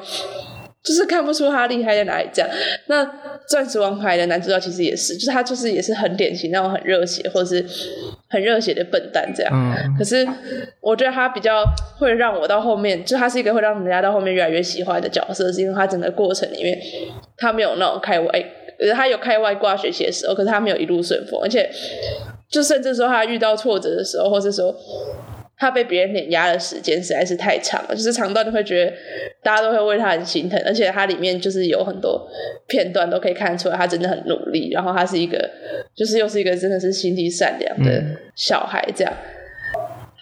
[0.86, 2.48] 就是看不出他厉害在哪里，这样。
[2.86, 3.04] 那
[3.48, 7.64] 钻石王牌的男主角其实也是，就是他就是也是很典型那种很热血或者是
[8.28, 9.94] 很热血的笨蛋这样。
[9.98, 10.26] 可是
[10.80, 11.64] 我觉得他比较
[11.98, 16.78] 会让我到后面，就他是一个会让人家到后面越来越喜欢的角色，是因为他整个过程里面
[17.36, 18.28] 他没有那种开外
[18.78, 21.68] 呃，他有开外挂学习的时候，可是他没有一路顺风，而且
[22.50, 24.74] 就甚至说他遇到挫折的时候，或是说
[25.58, 28.92] 他被别人碾压的时间实在是太长了，就是长到你会觉得
[29.42, 32.28] 大家都会为他很心疼，而且他里面就是有很多
[32.66, 35.50] 片段都可以看出来他真的很努力，然后他是一个
[35.94, 38.04] 就是又是一个真的是心地善良的
[38.34, 39.12] 小孩这样。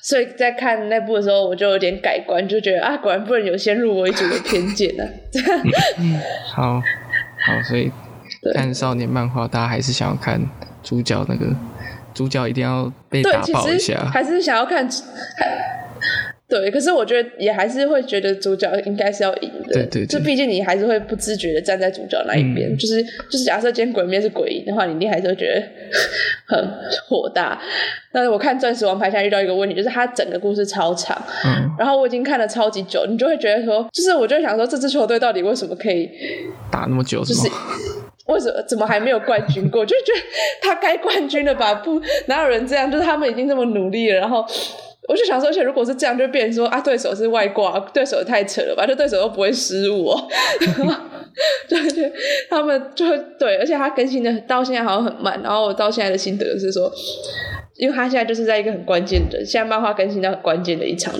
[0.00, 5.04] 所以在看那部的时候，我就有点改观，就觉得啊，果然不能有先入为主的偏见呢。
[6.44, 6.78] 好，
[7.38, 7.90] 好，所以
[8.52, 10.38] 看少年漫画，大家还是想要看
[10.82, 11.46] 主角那个
[12.14, 14.88] 主角一定要被打爆一下，还是想要看。
[16.46, 19.72] 对，可是我觉得也还是会觉得主角应该是要赢的。
[19.72, 22.76] 对对，就毕竟你还是会不自觉的站在主角那一边。
[22.76, 25.62] 就是就是，假设今天鬼面是鬼赢的话，你一定还是会觉得
[26.46, 26.70] 很
[27.08, 27.58] 火大。
[28.12, 36.08] 但是我看《钻石王牌》现在遇到一个问题，就是它整个故事超长，嗯，然后我已经看了超级久，你就会觉得说，就是我就想说，这支球队到底为什么可以
[36.70, 37.24] 打那么久？
[37.24, 37.48] 就是
[38.26, 39.84] 为什么怎么还没有冠军过？
[39.86, 40.20] 就觉得
[40.62, 41.74] 他该冠军了吧？
[41.74, 42.90] 不，哪有人这样？
[42.90, 44.44] 就是他们已经这么努力了，然后。
[45.06, 48.86] 我就想说，而且如果是这样，就变成说啊，对手是外挂，对手太扯了吧？
[48.88, 50.28] 就对手都不会失误，哦，
[51.68, 52.00] 就就，
[52.48, 53.04] 他们就
[53.38, 55.38] 对，而且他更新的到现在好像很慢。
[55.42, 56.90] 然后我到现在的心得是说。
[57.76, 61.12] 因为他现在就是在一个很关键的，现在漫画更新到很关键的一场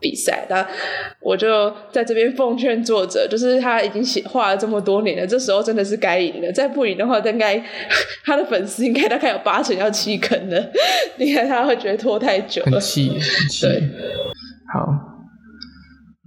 [0.00, 0.66] 比赛，那
[1.20, 7.62] 我就在这边奉劝作者，就是他已经写画了这么多年了，这时候真的是该赢了，再不赢的话，应该
[8.24, 10.72] 他的粉丝应该大概有八成要弃坑了，
[11.18, 13.08] 应该他会觉得拖太久了，弃，
[13.60, 13.80] 对，
[14.74, 14.88] 好，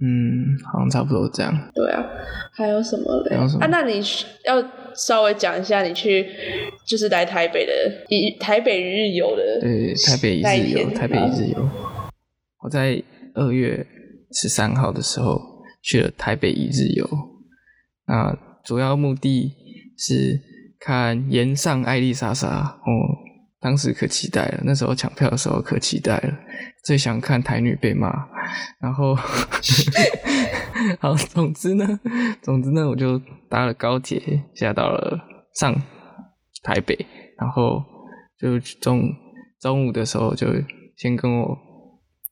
[0.00, 2.02] 嗯，好像差不多这样，对啊，
[2.54, 3.36] 还有什么嘞？
[3.36, 4.00] 啊，那你
[4.46, 4.64] 要。
[4.96, 6.26] 稍微讲一下你去，
[6.86, 7.72] 就是来台北的
[8.08, 11.68] 一台北一日游的，对，台北一日游，台北一日游。
[12.62, 13.02] 我在
[13.34, 13.86] 二月
[14.32, 15.40] 十三号的时候
[15.82, 17.08] 去了台北一日游，
[18.06, 19.52] 那主要目的
[19.98, 20.40] 是
[20.80, 22.90] 看岩上艾丽莎莎哦，
[23.60, 26.32] 当时可期待了，那时候抢票的时候可期待了，
[26.84, 28.08] 最想看台女被骂，
[28.80, 29.16] 然后。
[31.00, 32.00] 好，总之呢，
[32.42, 35.18] 总之呢，我就搭了高铁，下到了
[35.54, 35.74] 上
[36.62, 37.06] 台北，
[37.38, 37.82] 然后
[38.38, 39.10] 就中
[39.60, 40.46] 中午的时候就
[40.96, 41.56] 先跟我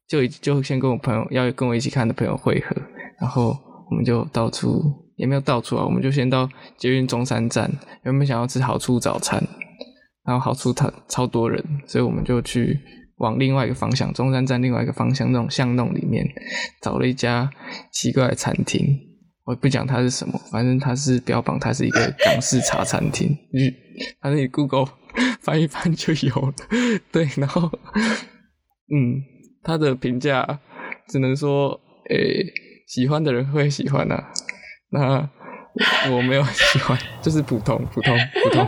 [0.09, 2.77] 就就先跟我朋友要跟我一起看的朋友会合，
[3.21, 3.57] 然后
[3.91, 4.83] 我们就到处
[5.17, 7.71] 也没有到处啊，我们就先到捷运中山站，
[8.05, 9.43] 原本想要吃好处早餐，
[10.25, 12.79] 然后好处它超多人，所以我们就去。
[13.19, 16.27] 往另外一个方向，中山站另外一个方向那种巷弄里面，
[16.83, 17.51] 找了一家
[17.93, 18.99] 奇怪的餐厅。
[19.45, 23.29] 我不讲它是什么，反正它是标榜它是一个港式茶餐厅。
[23.53, 23.71] 你
[24.21, 24.87] 反正你 Google
[25.41, 26.55] 翻一翻就有了。
[27.13, 27.71] 对，然后，
[28.89, 29.21] 嗯，
[29.63, 30.59] 它的评价
[31.09, 32.43] 只能说，诶，
[32.89, 34.25] 喜欢的人会喜欢呐。
[34.91, 35.29] 那
[36.11, 38.67] 我没有喜欢，就是普通、普通、普通。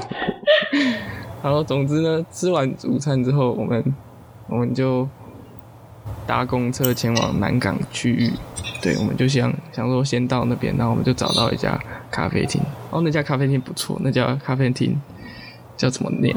[1.42, 3.82] 然后，总之呢，吃完午餐之后，我们。
[4.48, 5.08] 我们就
[6.26, 8.30] 搭公车前往南港区域，
[8.80, 11.76] 对，我们就想想说先到那边，然后我们就找到一家
[12.10, 12.62] 咖啡厅。
[12.90, 14.96] 哦，那家咖啡厅不错，那家咖啡厅
[15.76, 16.32] 叫怎么念？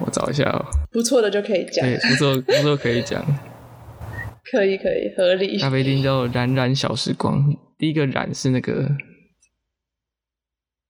[0.00, 0.64] 我找一下哦。
[0.90, 1.84] 不错的就可以讲。
[1.84, 3.22] 对，不错不错可以讲。
[4.50, 5.58] 可以可以，合理。
[5.58, 8.90] 咖啡厅叫冉冉小时光，第一个冉是那个，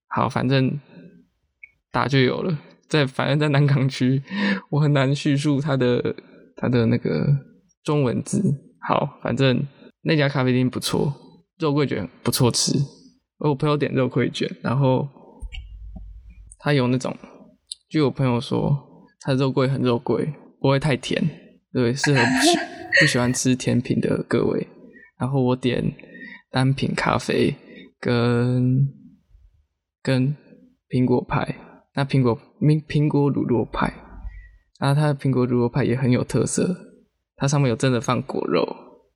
[0.08, 0.78] 好，反正
[1.90, 2.56] 打就有了。
[2.88, 4.22] 在反正，在南港区，
[4.70, 6.14] 我很难叙述它的。
[6.56, 7.26] 它的那个
[7.82, 8.42] 中文字
[8.86, 9.66] 好，反正
[10.02, 11.12] 那家咖啡厅不错，
[11.58, 12.78] 肉桂卷不错吃。
[13.38, 15.08] 我朋友点肉桂卷，然后
[16.58, 17.14] 他有那种，
[17.88, 21.22] 据我朋友说，他肉桂很肉桂，不会太甜，
[21.72, 22.60] 对，适合不
[23.00, 24.66] 不喜欢吃甜品的各位。
[25.18, 25.92] 然后我点
[26.50, 27.54] 单品咖啡
[27.98, 28.88] 跟
[30.02, 30.36] 跟
[30.88, 31.56] 苹果派，
[31.94, 33.92] 那苹果苹苹果乳酪派。
[34.78, 36.74] 然后它的苹果乳酪派也很有特色，
[37.36, 38.66] 它上面有真的放果肉，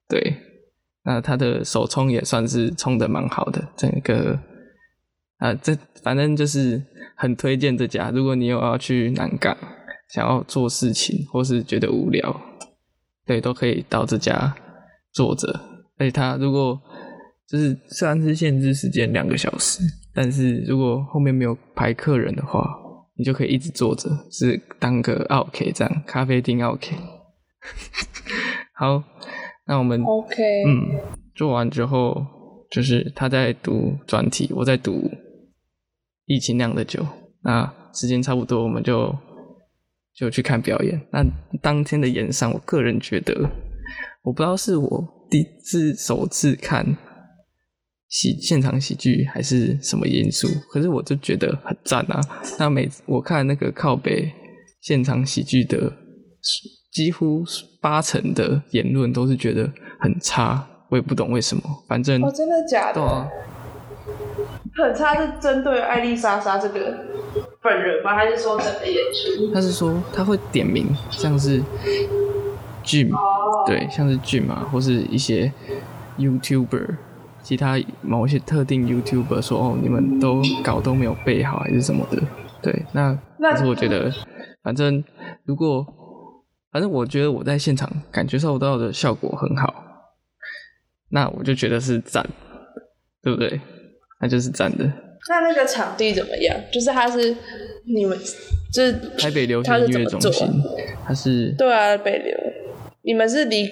[0.08, 0.36] 对。
[1.04, 4.38] 那它的手冲也算是冲的蛮好的，整个
[5.38, 6.82] 啊，这反正就是
[7.16, 8.10] 很推荐这家。
[8.10, 9.56] 如果你有要去南港，
[10.10, 12.40] 想要做事情或是觉得无聊，
[13.24, 14.54] 对，都可以到这家
[15.12, 15.48] 坐着。
[15.96, 16.78] 而且它如果
[17.48, 19.80] 就是虽然是限制时间两个小时，
[20.12, 22.68] 但是如果后面没有排客人的话。
[23.18, 26.96] 你就可以一直坐着，是当个 OK 这样，咖啡厅 OK。
[28.74, 29.02] 好，
[29.66, 31.00] 那我们 OK，嗯，
[31.34, 32.24] 做完之后，
[32.70, 35.10] 就是他在读专题，我在读
[36.26, 37.04] 疫情酿的酒。
[37.42, 39.12] 那时间差不多，我们就
[40.14, 41.00] 就去看表演。
[41.12, 41.24] 那
[41.60, 43.34] 当天的演上，我个人觉得，
[44.22, 46.96] 我不知道是我第次首次看
[48.08, 52.20] 喜现场喜剧还是什么因素，可是我就觉得很赞啊。
[52.58, 54.32] 那每我看那个靠北
[54.80, 55.92] 现场喜剧的，
[56.92, 57.44] 几乎
[57.80, 61.62] 八成的言论都是觉得很差，我也不懂为什么。
[61.86, 62.94] 反正哦，真的假的？
[62.94, 63.28] 对啊，
[64.88, 67.04] 很差是针对艾丽莎莎这个
[67.62, 68.16] 本人吗？
[68.16, 69.52] 还是说整个演出？
[69.52, 71.62] 他是说他会点名，像是
[72.82, 75.52] Jim，、哦，对，像是 Jim 啊，或是一些
[76.16, 76.96] YouTuber，
[77.48, 82.20] 其他某一些特定 YouTuber 说哦，你们都稿都没有背好，还是什么的。
[82.60, 84.12] 对，那那可是我觉得，
[84.62, 85.02] 反正
[85.44, 85.82] 如果，
[86.70, 89.72] 反正我觉得我在现场感觉受到的效果很好，
[91.08, 92.22] 那我就觉得是赞，
[93.22, 93.58] 对不对？
[94.20, 94.84] 那就是赞的。
[95.30, 96.54] 那那个场地怎么样？
[96.70, 97.34] 就是它是
[97.86, 98.18] 你们
[98.70, 100.46] 就是台北流行音乐中心，
[101.02, 102.36] 它是对啊，北流，
[103.00, 103.66] 你们是离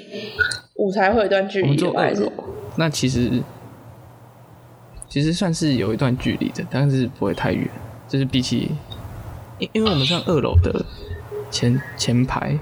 [0.77, 1.77] 舞台会有一段距离
[2.79, 3.31] 那其实
[5.17, 7.67] 其实算是有一段距离的，但是不会太远。
[8.07, 8.71] 就是比起，
[9.59, 10.85] 因因为我们上二楼的
[11.51, 12.55] 前前排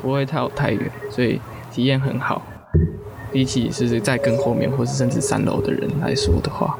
[0.00, 1.38] 不会太太远，所以
[1.70, 2.40] 体验很好。
[3.30, 6.78] 比起是在更后面，或是甚至三楼的人来说的话，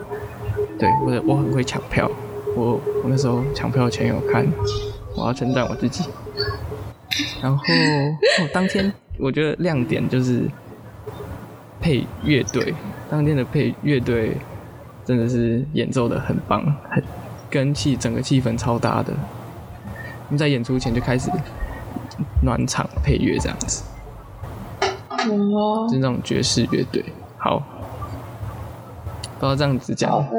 [0.78, 2.10] 对我我很会抢票。
[2.56, 4.46] 我我那时候抢票前有看，
[5.14, 6.04] 我要称赞我自己。
[7.42, 10.48] 然后、哦、当天我觉得亮点就是
[11.78, 12.72] 配乐队，
[13.10, 14.38] 当天的配乐队
[15.12, 17.02] 真的是演奏的很棒，很
[17.50, 19.12] 跟气整个气氛超搭的。
[19.12, 21.30] 我们在演出前就开始
[22.42, 23.82] 暖场配乐这样子，
[25.10, 25.86] 哦。
[25.86, 27.04] 就是那种爵士乐队。
[27.36, 27.58] 好，
[29.38, 30.30] 不知道这样子讲好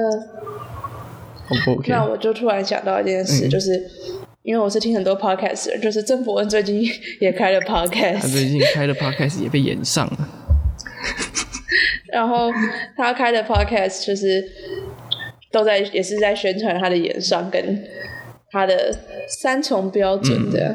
[1.65, 1.91] 不 OK？
[1.91, 3.49] 那我就突然想到一件事，嗯。
[3.51, 3.79] 就是
[4.41, 6.83] 因为我是听很多 podcast 的，就是郑伯恩最近
[7.21, 10.29] 也开了 podcast，他最近开了 podcast 也被演上了，
[12.13, 12.51] 然后
[12.95, 14.47] 他开的 podcast 就是
[15.51, 17.83] 都在也是在宣传他的演上跟
[18.51, 18.95] 他的
[19.27, 20.73] 三重标准这样。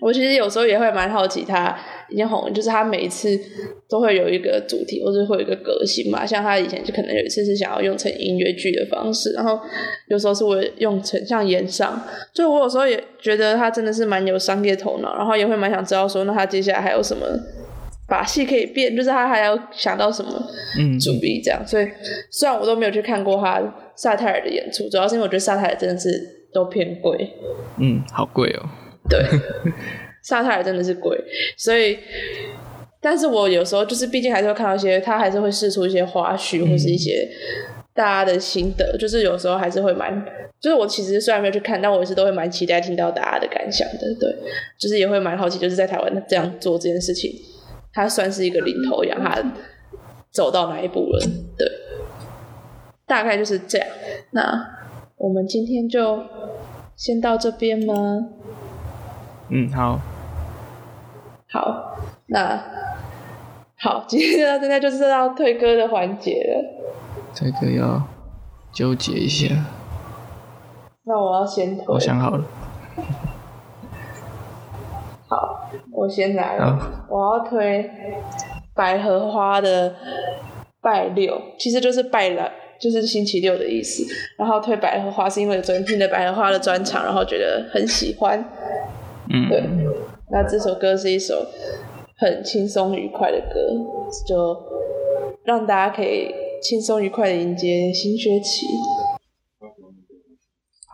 [0.00, 1.76] 我其实有时候也会蛮好奇他
[2.08, 3.38] 已经红了，就是他每一次
[3.86, 6.24] 都会有一个主题，或者会有一个革新嘛。
[6.24, 9.60] 像他以前就可能有一次是想要用成音乐剧的方式，然后
[10.08, 12.02] 有时候是我用成像演上。
[12.32, 17.26] 就我有时候也觉得他真的是蛮有商业头脑，然后也会蛮想知道说，那他接下来还有什么
[18.10, 20.30] 把戏可以变，就是他还要想到什么
[20.78, 21.66] 嗯，主意这样。
[21.66, 21.88] 所以
[22.30, 23.62] 虽然我都没有去看过他
[23.94, 26.10] 萨泰尔的演出，主要是因为我觉得萨泰尔真的是
[26.52, 27.30] 都偏贵，
[27.78, 28.68] 嗯，好贵哦，
[29.08, 29.24] 对，
[30.22, 31.16] 萨泰尔真的是贵，
[31.56, 31.96] 所以。
[33.02, 37.26] 但是我有时候就是，毕竟还是会看到一些，他还是会试出一些花絮或是一些
[37.94, 40.22] 大家的心得，就是有时候还是会蛮，
[40.60, 44.30] 就是我其实虽然没有去看，但我也是都会蛮期待听到大家的感想的，对，
[44.78, 47.32] 就是也会蛮好奇，就是在台湾这样做这件事情，
[47.92, 49.42] 他算是一个领头羊，他
[50.30, 51.26] 走到哪一步了，
[51.56, 51.66] 对，
[53.06, 53.86] 大概就是这样。
[54.30, 54.64] 那
[55.16, 56.22] 我们今天就
[56.94, 57.94] 先到这边吗？
[59.48, 59.98] 嗯，好，
[61.50, 62.62] 好，那
[63.76, 66.64] 好，今天到现在就是到推歌的环节了。
[67.32, 68.02] 这个要
[68.72, 69.48] 纠结一下，
[71.04, 72.44] 那我要先推，我想好了，
[72.94, 73.02] 好，
[76.00, 77.90] 我先来了好，我要推
[78.74, 79.94] 百合花的
[80.80, 82.50] 拜六，其实就是拜了。
[82.80, 84.02] 就是星期六的意思，
[84.38, 88.42] 然后推百合花是因为昨天听了百合花的专场，然后觉得很喜欢。
[89.28, 89.62] 嗯，对，
[90.30, 91.46] 那这首歌是一首
[92.16, 93.60] 很轻松愉快的歌，
[94.26, 94.56] 就
[95.44, 98.64] 让大家可以轻松愉快的迎接新学期。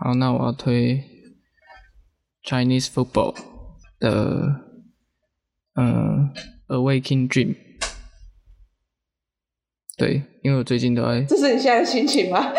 [0.01, 1.05] 好，那我要推
[2.45, 3.33] Chinese football
[4.01, 4.66] 的
[5.77, 6.31] 嗯
[6.69, 7.55] Awakening Dream。
[9.99, 12.53] 对，因为我最近都在这是你现在的心情吗？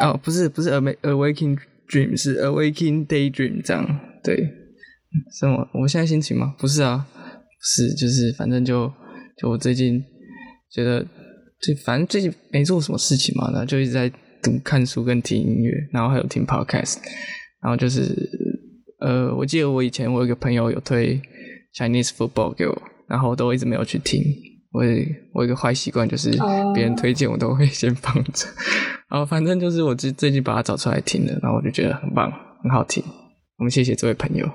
[0.00, 1.58] 哦，不是不是 Awa- Awakening
[1.88, 4.00] Dream，是 Awakening Daydream 这样。
[4.22, 4.36] 对，
[5.38, 5.68] 什么？
[5.74, 6.54] 我现在心情吗？
[6.58, 8.86] 不是啊，不是，就是反正就
[9.38, 10.00] 就我最近
[10.70, 11.04] 觉得
[11.60, 14.08] 最反正最近没做什么事情嘛，然后就一直在
[14.40, 16.98] 读看书跟听音乐，然后还有听 podcast，
[17.60, 18.14] 然后就是
[19.00, 21.20] 呃，我记得我以前我有一个朋友有推
[21.74, 24.22] Chinese football 给我，然后我都一直没有去听。
[24.72, 28.46] 我有我有一个坏习惯，就是哦别人推荐我都会先放着，
[29.10, 32.30] 然后反正就是我最最近把它找出来听了，然后我就觉得很棒，
[32.62, 33.02] 很好听。
[33.58, 34.46] 我们谢谢这位朋友。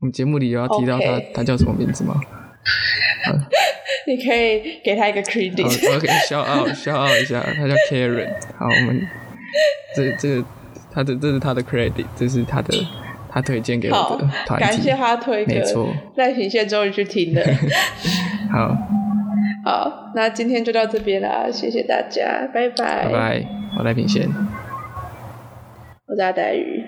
[0.00, 2.20] 我们节目里有要提到他他叫什么名字吗？
[4.06, 5.64] 你可以给他一个 credit。
[5.96, 8.30] ，OK，shout out shout out 一下，他叫 Karen。
[8.58, 9.00] 好，我们
[9.96, 10.44] 这这个
[10.90, 12.74] 他的这是他的 credit，这是他的
[13.32, 14.66] 他推荐给我的，团体。
[14.66, 15.52] 感谢他推歌。
[15.54, 17.40] 没错赖品宪终于去听了。
[18.52, 18.76] 好，
[19.64, 23.06] 好，那今天就到这边啦，谢谢大家，拜拜。
[23.06, 23.46] 拜拜，
[23.78, 24.28] 我赖品线。
[26.06, 26.81] 我是阿黛玉。